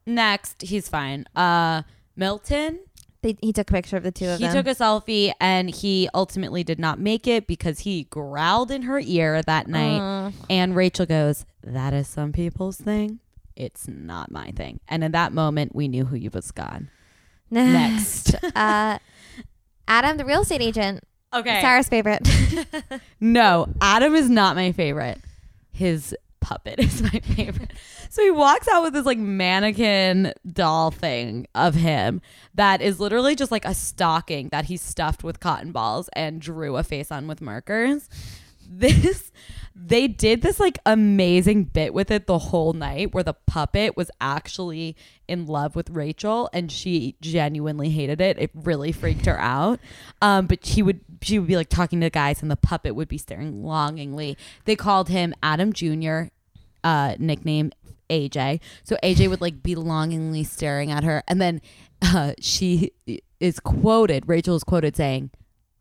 [0.05, 1.25] Next, he's fine.
[1.35, 1.83] Uh,
[2.17, 2.79] Milton.
[3.21, 4.55] They, he took a picture of the two of He them.
[4.55, 8.81] He took a selfie, and he ultimately did not make it because he growled in
[8.81, 9.99] her ear that night.
[9.99, 13.19] Uh, And Rachel goes, "That is some people's thing.
[13.55, 16.89] It's not my thing." And in that moment, we knew who you was gone.
[17.51, 18.33] Next.
[18.55, 18.99] uh,
[19.87, 21.61] Adam, the real estate agent, Okay.
[21.61, 22.27] Sarah's favorite.
[23.19, 25.19] No, Adam is not my favorite.
[25.71, 27.71] His puppet is my favorite.
[28.09, 32.21] So he walks out with this like mannequin doll thing of him
[32.55, 36.75] that is literally just like a stocking that he stuffed with cotton balls and drew
[36.77, 38.09] a face on with markers.
[38.73, 39.31] This
[39.75, 44.09] they did this like amazing bit with it the whole night where the puppet was
[44.21, 44.95] actually
[45.27, 48.37] in love with Rachel and she genuinely hated it.
[48.39, 49.79] It really freaked her out.
[50.21, 52.95] Um, but she would she would be like talking to the guys and the puppet
[52.95, 54.37] would be staring longingly.
[54.65, 56.23] They called him Adam Jr.
[56.83, 57.71] Uh, nickname
[58.09, 58.59] AJ.
[58.83, 61.61] So AJ would like be longingly staring at her, and then
[62.01, 62.91] uh, she
[63.39, 64.27] is quoted.
[64.27, 65.31] Rachel is quoted saying,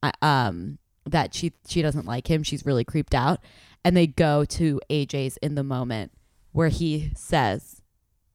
[0.03, 2.43] I- um, that she she doesn't like him.
[2.43, 3.41] She's really creeped out,
[3.85, 6.13] and they go to AJ's in the moment
[6.53, 7.81] where he says,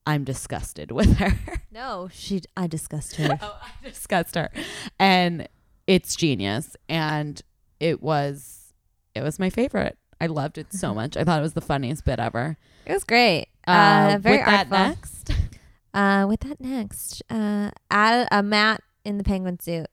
[0.05, 2.41] "I'm disgusted with her." no, she.
[2.57, 3.37] I discussed her.
[3.41, 4.49] oh, I disgust her,
[4.99, 5.47] and
[5.87, 7.41] it's genius, and
[7.79, 8.73] it was
[9.13, 9.97] it was my favorite.
[10.19, 11.15] I loved it so much.
[11.17, 12.57] I thought it was the funniest bit ever.
[12.85, 13.47] It was great.
[13.67, 13.71] Uh,
[14.15, 15.31] Uh, very with that next,
[15.93, 19.87] Uh, with that next, uh, add a Matt in the penguin suit.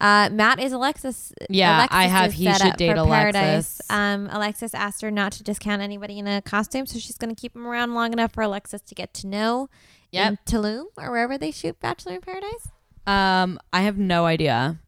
[0.00, 1.32] Uh, Matt is Alexis.
[1.50, 2.96] Yeah, I have he should date.
[2.96, 3.80] Alexis.
[3.90, 7.40] Um, Alexis asked her not to discount anybody in a costume, so she's going to
[7.40, 9.68] keep him around long enough for Alexis to get to know
[10.12, 10.30] Yep.
[10.30, 12.68] in Tulum or wherever they shoot Bachelor in Paradise.
[13.06, 14.78] um, I have no idea.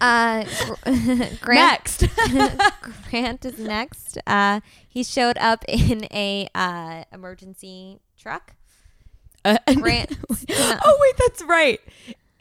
[0.00, 0.44] Uh,
[1.40, 2.04] Grant Next,
[3.10, 4.18] Grant is next.
[4.26, 8.54] Uh, he showed up in a uh, emergency truck.
[9.44, 10.16] Uh, Grant.
[10.30, 11.80] oh wait, that's right.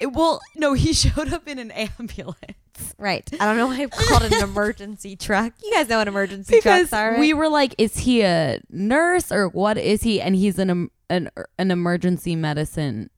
[0.02, 2.56] It, well, no, he showed up in an ambulance
[2.98, 3.28] right.
[3.40, 5.54] I don't know why I called it an emergency truck.
[5.64, 7.12] You guys know what emergency because trucks are.
[7.12, 7.20] Right?
[7.20, 10.22] we were like, is he a nurse or what is he?
[10.22, 13.10] And he's an an an emergency medicine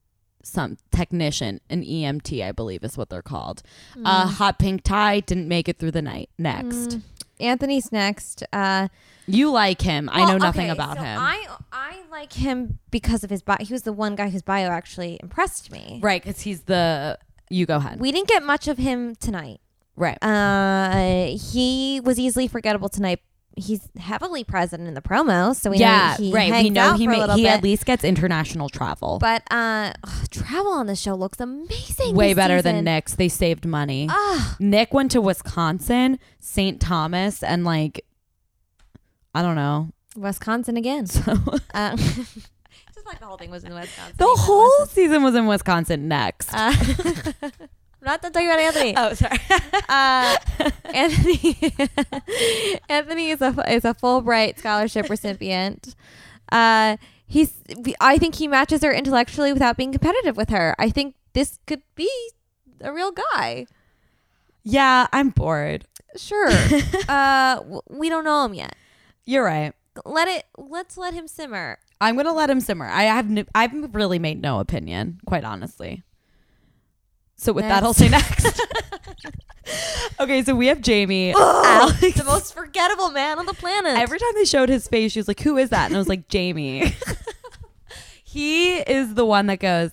[0.45, 3.63] some technician, an EMT, I believe is what they're called.
[4.03, 6.29] Uh, hot pink tie didn't make it through the night.
[6.37, 7.01] Next, Mm.
[7.43, 8.43] Anthony's next.
[8.51, 8.87] Uh,
[9.27, 10.09] you like him.
[10.11, 11.19] I know nothing okay, about so him.
[11.19, 13.57] I I like him because of his bio.
[13.59, 15.99] He was the one guy whose bio actually impressed me.
[16.01, 17.17] right, because he's the.
[17.49, 17.99] You go ahead.
[17.99, 19.59] We didn't get much of him tonight.
[19.95, 20.17] right.
[20.23, 23.19] Uh, he was easily forgettable tonight.
[23.55, 26.51] He's heavily present in the promos, so we yeah, know he right.
[26.63, 27.49] We know out he for a ma- little he bit.
[27.51, 29.19] at least gets international travel.
[29.19, 32.15] But uh, ugh, travel on the show looks amazing.
[32.15, 32.83] Way better than.
[32.83, 33.13] Nick's.
[33.15, 34.07] They saved money.
[34.09, 36.81] Ah, Nick went to Wisconsin, St.
[36.81, 38.03] Thomas, and like,
[39.35, 39.89] I don't know.
[40.15, 41.05] Wisconsin again.
[41.07, 41.33] So
[41.73, 44.15] Uh, just like the whole thing was in Wisconsin.
[44.17, 46.07] the whole season was in Wisconsin.
[46.07, 46.49] Next.
[46.53, 46.73] Uh,
[48.03, 48.93] not to talk about Anthony.
[48.97, 49.37] oh, sorry.
[49.89, 50.37] Uh,
[50.85, 51.57] Anthony.
[52.89, 55.95] Anthony is a is a Fulbright scholarship recipient.
[56.51, 56.97] Uh,
[57.27, 57.61] he's.
[57.99, 60.75] I think he matches her intellectually without being competitive with her.
[60.79, 62.09] I think this could be
[62.81, 63.65] a real guy.
[64.63, 65.85] yeah, I'm bored.
[66.15, 66.49] Sure.
[67.09, 68.75] uh, we don't know him yet.
[69.25, 69.73] You're right.
[70.05, 70.45] Let it.
[70.57, 71.77] Let's let him simmer.
[72.01, 72.87] I'm gonna let him simmer.
[72.87, 76.03] I have n- I've really made no opinion, quite honestly.
[77.35, 78.61] So with that, I'll say next.
[80.19, 81.33] okay, so we have Jamey.
[81.33, 81.99] Alex.
[82.17, 83.97] the most forgettable man on the planet.
[83.97, 86.07] Every time they showed his face, she was like, "Who is that?" And I was
[86.07, 86.93] like, "Jamey."
[88.23, 89.91] he is the one that goes,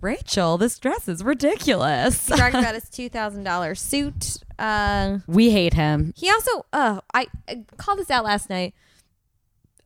[0.00, 4.38] "Rachel, this dress is ridiculous." he talked about his two thousand dollars suit.
[4.58, 6.14] Uh, we hate him.
[6.16, 6.64] he also.
[6.72, 8.74] Uh, I, I called this out last night.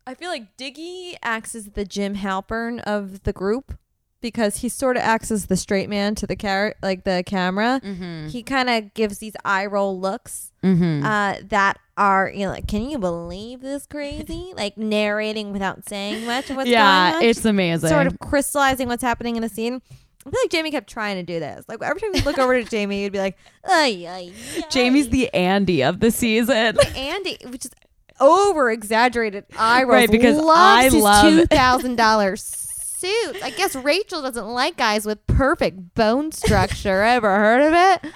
[0.06, 3.78] I feel like Diggy acts as the Jim Halpert of the group
[4.20, 7.80] because he sort of acts as the straight man to the car, like the camera.
[7.84, 8.28] Mm-hmm.
[8.28, 11.06] He kind of gives these eye roll looks Mm-hmm.
[11.06, 14.52] uh, that are you know like, can you believe this crazy?
[14.56, 17.28] like narrating without saying much of what's yeah, going on.
[17.30, 17.88] it's amazing.
[17.88, 19.80] sort of crystallizing what's happening in a scene.
[20.26, 21.64] I feel like Jamey kept trying to do this.
[21.66, 25.08] Like every time you look over to Jamey, you'd be like, "Ay, ay, ay." Jamey's
[25.08, 26.76] the Andy of the season.
[26.94, 27.70] Andy, which is
[28.20, 29.92] over exaggerated eye rolls.
[29.94, 32.69] Right, because loves I love- two thousand dollars
[33.00, 33.42] suits.
[33.42, 37.02] I guess Rachel doesn't like guys with perfect bone structure.
[37.02, 38.12] Ever heard of it?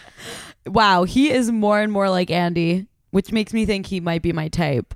[0.72, 4.32] wow, he is more and more like Andy, which makes me think he might be
[4.32, 4.94] my type.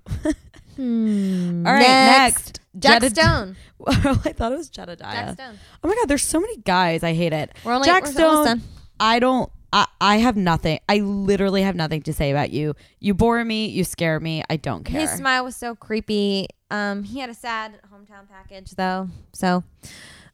[0.76, 1.66] Hmm.
[1.66, 3.56] All right, next, Jack Jeded- Stone.
[3.86, 5.12] I thought it was Jedediah.
[5.12, 5.58] Jack Stone.
[5.82, 7.02] Oh my god, there's so many guys.
[7.02, 7.52] I hate it.
[7.64, 8.44] We're only Jack we're Stone.
[8.44, 8.62] done.
[9.00, 9.50] I don't.
[9.72, 10.78] I, I have nothing.
[10.88, 12.74] I literally have nothing to say about you.
[13.00, 13.66] You bore me.
[13.66, 14.42] You scare me.
[14.48, 15.00] I don't care.
[15.00, 16.48] His smile was so creepy.
[16.70, 19.08] Um, he had a sad hometown package though.
[19.32, 19.64] So,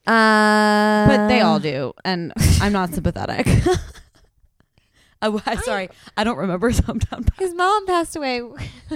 [0.07, 3.47] uh, but they all do, and I'm not sympathetic.
[5.23, 5.89] I'm sorry.
[6.19, 7.27] I don't remember his hometown.
[7.39, 8.43] His mom passed away.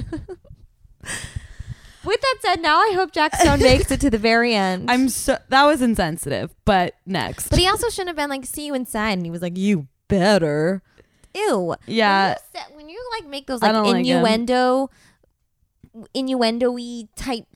[2.04, 4.90] With that said, now I hope Jack Stone makes it to the very end.
[4.90, 6.54] I'm so that was insensitive.
[6.64, 9.42] But next, but he also shouldn't have been like, "See you inside," and he was
[9.42, 10.82] like, "You better."
[11.34, 11.74] Ew.
[11.86, 14.90] yeah, When you, when you like make those like don't like innuendo,
[16.14, 17.46] innuendo-y type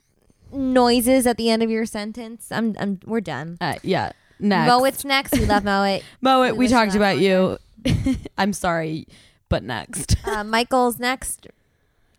[0.53, 3.59] noises at the end of your sentence, I'm, I'm, we're done.
[3.61, 4.13] uh, yeah.
[4.39, 5.33] Next, Mohit's next.
[5.39, 6.03] We love Mohit.
[6.23, 7.59] Mohit, we we talked about you.
[8.39, 9.07] I'm sorry,
[9.49, 10.17] but next.
[10.27, 11.47] Uh, Michael's next.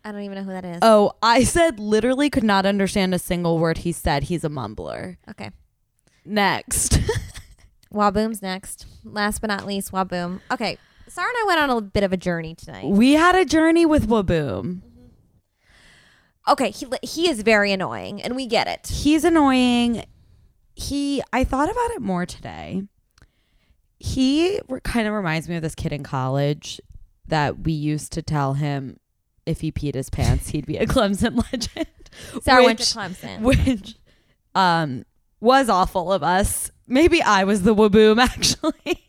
[0.06, 0.78] I don't even know who that is.
[0.80, 4.24] Oh, I said literally could not understand a single word he said.
[4.24, 5.18] He's a mumbler.
[5.30, 5.50] Okay.
[6.24, 6.98] Next.
[7.92, 8.86] Whaboom's next.
[9.04, 10.40] Last but not least, Whaboom.
[10.50, 10.78] Okay.
[11.08, 12.86] Sarah and I went on a bit of a journey tonight.
[12.86, 14.80] we had a journey with Whaboom.
[16.46, 18.86] Okay, he he is very annoying, and we get it.
[18.88, 20.04] He's annoying.
[20.76, 22.82] He, I thought about it more today.
[23.98, 26.80] He re- kind of reminds me of this kid in college
[27.28, 28.98] that we used to tell him
[29.46, 31.86] if he peed his pants, he'd be a Clemson legend.
[32.42, 33.40] Sarah went to which- Clemson.
[33.40, 33.94] which
[34.54, 35.04] um
[35.40, 36.70] was awful of us.
[36.86, 39.00] Maybe I was the Whaboom actually.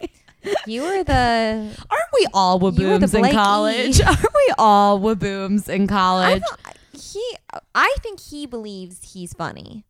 [0.65, 1.75] you were the.
[1.89, 4.01] Aren't we all You were the Whabooms in college?
[4.05, 6.43] Aren't we all Whabooms in college?
[6.97, 7.37] He.
[7.73, 9.85] I think he believes he's funny.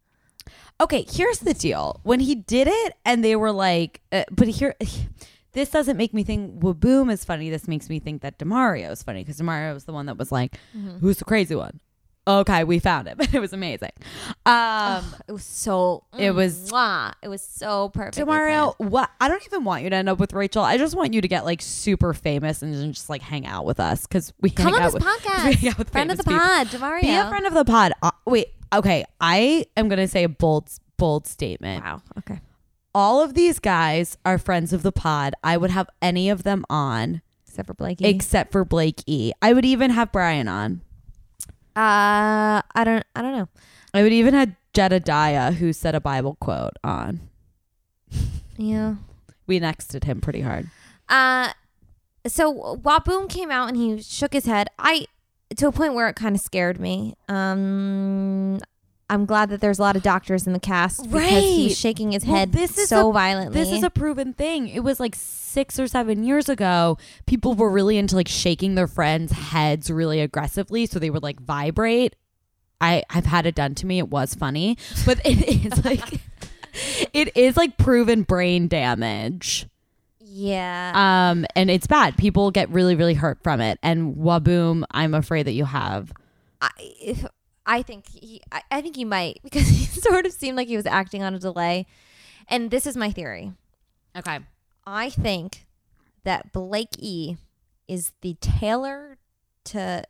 [0.80, 2.00] Okay, here's the deal.
[2.04, 4.76] When he did it and they were like, uh, but here,
[5.54, 7.50] this doesn't make me think Whaboom is funny.
[7.50, 10.32] This makes me think that Demario is funny because Demario was the one that was
[10.32, 10.58] like,
[11.00, 11.80] who's the crazy one?
[12.28, 13.18] Okay, we found it.
[13.18, 13.92] But it was amazing.
[14.46, 16.04] Um, It was so.
[16.18, 17.14] It was- Mwah.
[17.22, 18.18] It was so perfect.
[18.18, 19.10] Demario, what?
[19.22, 20.64] I don't even want you to end up with Rachel.
[20.64, 23.66] I just want you to get like super famous and then just like hang out
[23.66, 25.54] with us because we Come hang on out this with, we podcast.
[25.56, 26.40] hang out with Friend of the people.
[26.40, 27.02] pod, Demario.
[27.02, 27.92] Be a friend of the pod.
[28.02, 29.06] Uh, wait, okay.
[29.22, 31.84] I am gonna say a bold, bold statement.
[31.84, 32.02] Wow.
[32.20, 32.40] Okay.
[32.96, 35.34] All of these guys are friends of the pod.
[35.44, 38.06] I would have any of them on Except for Blakey.
[38.06, 39.32] except for Blake E.
[39.42, 40.82] I would even have Bryan on.
[41.76, 43.06] Uh, I don't.
[43.16, 43.50] I don't know.
[43.94, 47.22] I would even have Jedediah, who said a Bible quote on.
[48.58, 48.96] Yeah.
[49.48, 50.72] We nexted him pretty hard.
[51.08, 51.52] Uh,
[52.26, 54.70] so Whaboom came out and he shook his head.
[54.80, 55.06] I
[55.56, 57.14] to a point where it kind of scared me.
[57.30, 58.58] Um,
[59.10, 61.44] I'm glad that there's a lot of doctors in the cast because Right.
[61.44, 63.60] he's shaking his Well, head this is so a- violently.
[63.62, 64.68] This is a proven thing.
[64.68, 66.98] It was like six or seven years ago.
[67.28, 71.40] People were really into like shaking their friends' heads really aggressively, so they would like
[71.40, 72.16] vibrate.
[72.82, 74.00] I I've had it done to me.
[74.00, 76.20] It was funny, but it is like
[77.14, 79.68] it is like proven brain damage.
[80.20, 81.30] yeah.
[81.32, 82.18] Um, and it's bad.
[82.18, 83.78] People get really really hurt from it.
[83.84, 86.12] And Whaboom, I'm afraid that you have.
[86.60, 87.26] I, if,
[87.66, 90.76] I think he, I, I think he might because he sort of seemed like he
[90.76, 91.86] was acting on a delay.
[92.48, 93.54] And this is my theory.
[94.16, 94.40] Okay.
[94.86, 95.66] I think
[96.24, 97.38] that Blake E
[97.88, 99.18] is the Taylor
[99.66, 100.04] to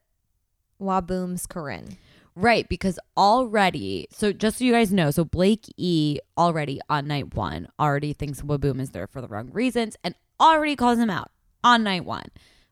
[0.81, 1.97] Whaboom's Corinne.
[2.37, 7.33] Right, because already, so just so you guys know, so Blake E already on night
[7.33, 11.31] one already thinks Whaboom is there for the wrong reasons and already calls him out
[11.63, 12.25] on night one.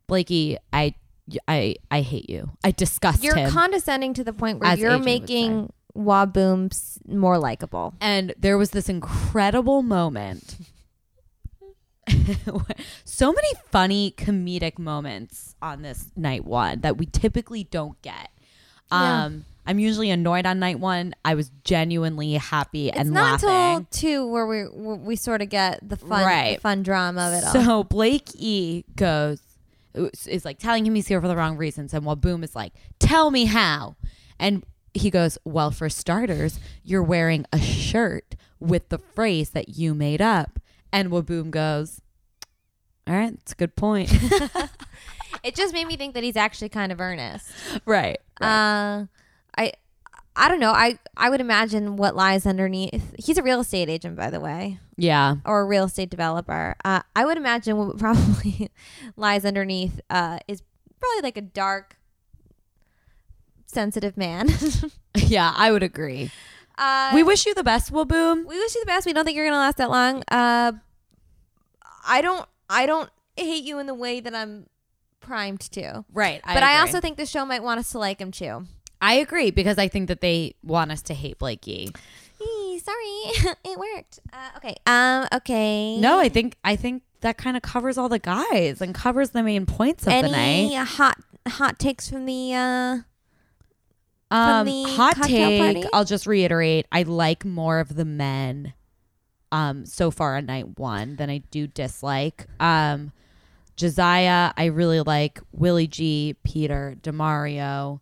[0.08, 0.96] Blakey, I,
[1.48, 2.52] I, I hate you.
[2.64, 3.50] I disgust You're him.
[3.52, 7.94] condescending to the point where As you're Adrian would making Whaboom s- more likable.
[8.02, 10.58] and there was this incredible moment.
[13.06, 18.30] so many funny comedic moments on this night one that we typically don't get.
[18.92, 19.26] Yeah.
[19.26, 21.16] Um, I'm usually annoyed on night one.
[21.24, 23.78] I was genuinely happy It's and not laughing.
[23.78, 26.56] until two where we where we sort of get the fun Right.
[26.58, 27.54] the fun drama of it all.
[27.66, 29.40] So Blake E goes
[29.94, 33.32] is like telling him he's here for the wrong reasons, and Whaboom is like, "Tell
[33.32, 33.96] me how,"
[34.40, 34.64] and
[34.94, 40.22] he goes, "Well, for starters, you're wearing a shirt with the phrase that you made
[40.22, 40.60] up,"
[40.92, 42.02] and Whaboom goes,
[43.08, 44.12] "All right, that's a good point."
[45.44, 47.52] It just made me think that he's actually kind of earnest.
[47.86, 48.20] right.
[48.40, 49.06] Uh,
[49.58, 49.74] I
[50.36, 50.72] I don't know.
[50.72, 53.14] I I would imagine what lies underneath.
[53.20, 55.36] He's a real estate agent, by the way, Yeah.
[55.46, 56.76] or a real estate developer.
[56.84, 58.72] Uh, I would imagine what probably
[59.16, 60.64] lies underneath uh, is
[61.00, 61.98] probably like a dark,
[63.66, 64.50] sensitive man.
[65.16, 66.32] Yeah, I would agree.
[66.80, 68.48] uh, we wish you the best, Whaboom.
[68.48, 69.06] we wish you the best.
[69.06, 70.24] We don't think you're gonna last that long.
[70.28, 70.72] Uh,
[72.08, 72.48] I don't.
[72.68, 74.66] I don't hate you in the way that I'm
[75.20, 76.04] primed to.
[76.12, 76.42] Right.
[76.44, 78.66] but I also think the show might want us to like him too.
[79.04, 81.92] I agree because I think that they want us to hate Blakey.
[82.42, 84.20] Eee, sorry, it worked.
[84.32, 84.76] Uh, okay.
[84.88, 85.28] Um.
[85.34, 85.98] Okay.
[86.00, 89.44] No, I think I think that kind of covers all the guys and covers the
[89.44, 90.86] main points of the Any night.
[90.88, 92.98] hot hot takes from the uh
[94.32, 95.60] Um, the hot take.
[95.60, 95.84] party?
[95.94, 96.86] I'll just reiterate.
[96.92, 98.74] I like more of the men,
[99.52, 102.48] um, so far on night one than I do dislike.
[102.60, 103.12] Um,
[103.76, 108.00] Josiah, I really like Willie G, Peter, Demario.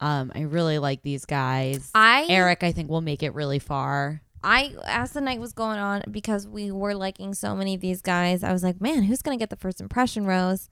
[0.00, 1.90] Um, I really like these guys.
[1.94, 4.22] I Eric, I think will make it really far.
[4.42, 8.00] I as the night was going on because we were liking so many of these
[8.00, 8.42] guys.
[8.42, 10.68] I was like, man, who's gonna get the first impression rose?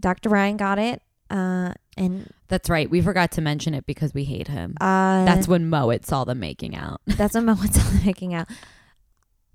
[0.00, 0.28] Dr.
[0.28, 1.02] Bryan got it.
[1.28, 2.88] Uh, and That's right.
[2.88, 4.74] We forgot to mention it because we hate him.
[4.80, 7.00] uh, That's when Mohit saw them making out.
[7.06, 8.46] That's what saw was making out.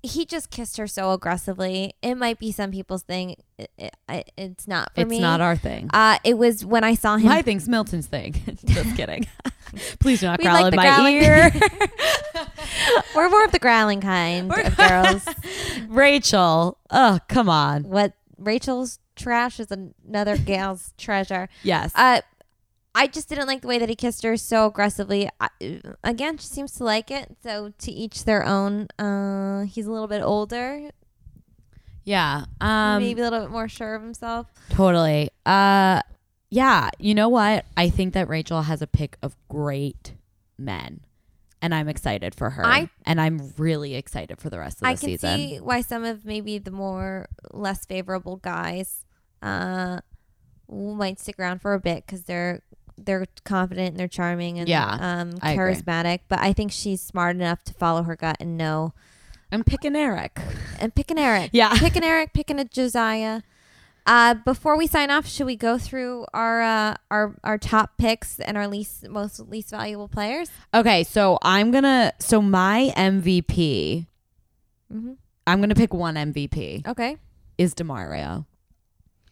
[0.02, 1.94] He just kissed her so aggressively.
[2.02, 3.36] It might be some people's thing.
[3.78, 5.16] It, it, it's not for it's me.
[5.16, 5.90] It's not our thing.
[5.92, 7.28] Uh, it was when I saw him.
[7.28, 8.32] My thing's Milton's thing.
[8.64, 9.26] Just kidding.
[10.00, 11.14] Please do not We growl like in my growling.
[11.22, 11.50] ear.
[13.14, 15.26] We're more of the growling kind of girls.
[15.88, 16.78] Rachel.
[16.90, 17.84] Oh, come on.
[17.84, 21.48] What Rachel's trash is another gal's treasure.
[21.62, 21.92] Yes.
[21.94, 22.20] Uh,
[22.94, 25.28] I just didn't like the way that he kissed her so aggressively.
[25.40, 25.48] I,
[26.04, 27.36] again, she seems to like it.
[27.42, 28.88] So to each their own.
[28.98, 30.90] Uh, he's a little bit older,
[32.04, 32.44] yeah.
[32.60, 34.46] Um maybe a little bit more sure of himself.
[34.70, 35.30] totally.
[35.46, 36.00] Uh
[36.50, 37.64] yeah, you know what?
[37.76, 40.14] I think that Rachel has a pick of great
[40.58, 41.00] men.
[41.62, 42.66] And I'm excited for her.
[42.66, 45.36] I- and I'm really excited for the rest of the I can season.
[45.38, 49.04] see why some of maybe the more less favorable guys
[49.40, 50.00] uh,
[50.68, 52.62] might stick around for a bit because they're
[52.98, 56.20] they're confident and they're charming and Yeah, um, I charismatic.
[56.28, 58.92] But I think she's smart enough to follow her gut and know
[59.52, 60.40] I'm picking Eric.
[60.80, 61.50] and pick an Eric.
[61.52, 61.74] Yeah.
[61.78, 63.42] pick an Eric, picking a Josiah.
[64.04, 68.40] Uh, before we sign off, should we go through our uh, our our top picks
[68.40, 70.50] and our least most least valuable players?
[70.74, 74.06] Okay, so I'm gonna so my MVP,
[74.92, 75.12] Mm-hmm.
[75.46, 76.86] I'm gonna pick one MVP.
[76.86, 77.16] Okay.
[77.58, 78.46] is Demario.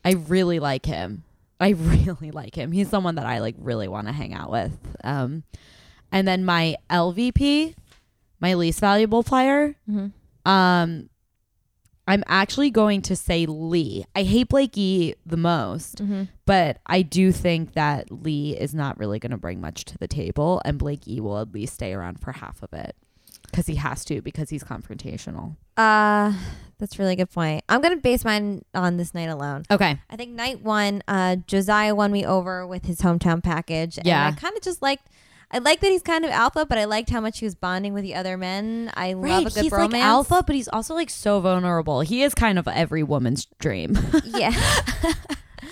[0.04, 1.24] I really like him.
[1.58, 2.70] I really like him.
[2.70, 4.78] He's someone that I like really want to hang out with.
[5.02, 5.42] Um,
[6.12, 7.74] and then my LVP,
[8.41, 10.51] my least valuable player, Mm-hmm.
[10.51, 11.09] um,
[12.09, 14.05] I'm actually going to say Lee.
[14.16, 16.24] I hate Blakey the most, Mm-hmm.
[16.45, 20.09] but I do think that Lee is not really going to bring much to the
[20.09, 22.97] table, and Blakey will at least stay around for half of it
[23.47, 25.57] because he has to because he's confrontational.
[25.76, 26.32] Uh,
[26.78, 27.62] that's a really good point.
[27.68, 29.64] I'm gonna base mine on this night alone.
[29.70, 29.99] Okay.
[30.11, 33.99] I think night one, uh, Josiah won me over with his hometown package.
[34.05, 34.26] Yeah.
[34.28, 35.07] And I kind of just liked.
[35.53, 37.92] I like that he's kind of alpha, but I liked how much he was bonding
[37.92, 38.90] with the other men.
[38.94, 39.92] I love a good he's romance.
[39.94, 42.03] like alpha, but he's also like so vulnerable.
[42.03, 43.98] He is kind of every woman's dream.
[44.24, 44.53] Yeah.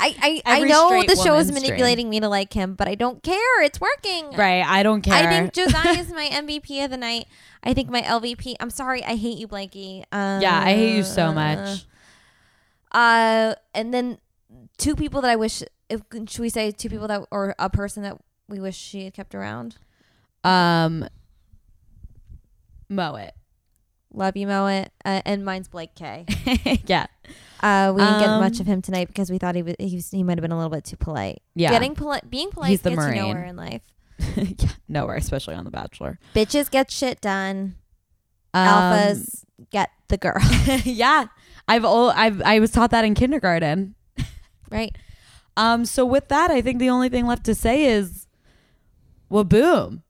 [0.00, 3.22] I I, I know the show is manipulating me to like him, but I don't
[3.22, 3.62] care.
[3.62, 4.30] It's working.
[4.36, 4.64] right.
[4.64, 5.14] I don't care.
[5.14, 7.26] I think Josiah is my MVP of the night.
[7.64, 8.54] I think my LVP.
[8.60, 10.04] I'm sorry, I hate you, Blakey.
[10.12, 11.84] Uh, yeah, I hate you so much.
[12.92, 14.18] Uh, and then
[14.76, 15.62] two people that I wish.
[15.88, 18.18] If should we say two people that or a person that
[18.48, 19.76] we wish she had kept around?
[20.44, 21.06] Um,
[22.90, 23.30] Mohit.
[24.12, 24.88] Love you, Mohit.
[25.04, 26.24] Uh, and mine's Blake K.
[26.86, 27.06] yeah.
[27.62, 29.96] Uh, we didn't get Um, much of him tonight because we thought he was he,
[29.96, 31.42] was, he might have been a little bit too polite.
[31.54, 31.70] Yeah.
[31.70, 33.22] Getting polite, being polite He's the gets you Marine.
[33.22, 33.82] nowhere in life.
[34.36, 34.68] yeah.
[34.88, 36.18] Nowhere, especially on The Bachelor.
[36.34, 37.76] Bitches get shit done.
[38.54, 40.40] Um, Alphas get the girl.
[40.84, 41.26] yeah.
[41.66, 43.94] I've all I've I was taught that in kindergarten.
[44.70, 44.96] right.
[45.56, 45.84] Um.
[45.84, 48.26] So with that, I think the only thing left to say is,
[49.28, 50.02] well, boom,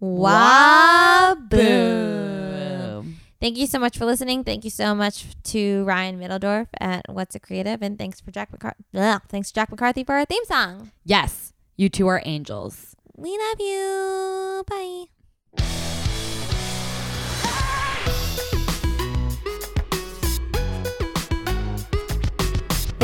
[0.00, 1.34] Wow.
[1.34, 1.58] Boom.
[1.58, 3.16] boom.
[3.40, 4.42] Thank you so much for listening.
[4.44, 8.50] Thank you so much to Ryan Middledorf at What's a Creative, and thanks for Jack
[8.52, 8.84] McCarthy.
[9.28, 10.92] Thanks Jack McCarthy for our theme song.
[11.04, 12.96] Yes, you two are angels.
[13.16, 14.64] We love you.
[14.66, 15.74] Bye.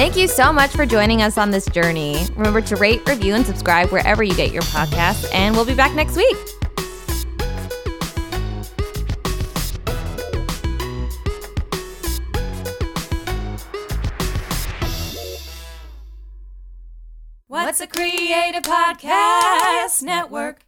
[0.00, 2.24] Thank you so much for joining us on this journey.
[2.34, 5.94] Remember to rate, review, and subscribe wherever you get your podcasts, and we'll be back
[5.94, 6.38] next week.
[17.46, 20.60] What's a Creative Podcast Network?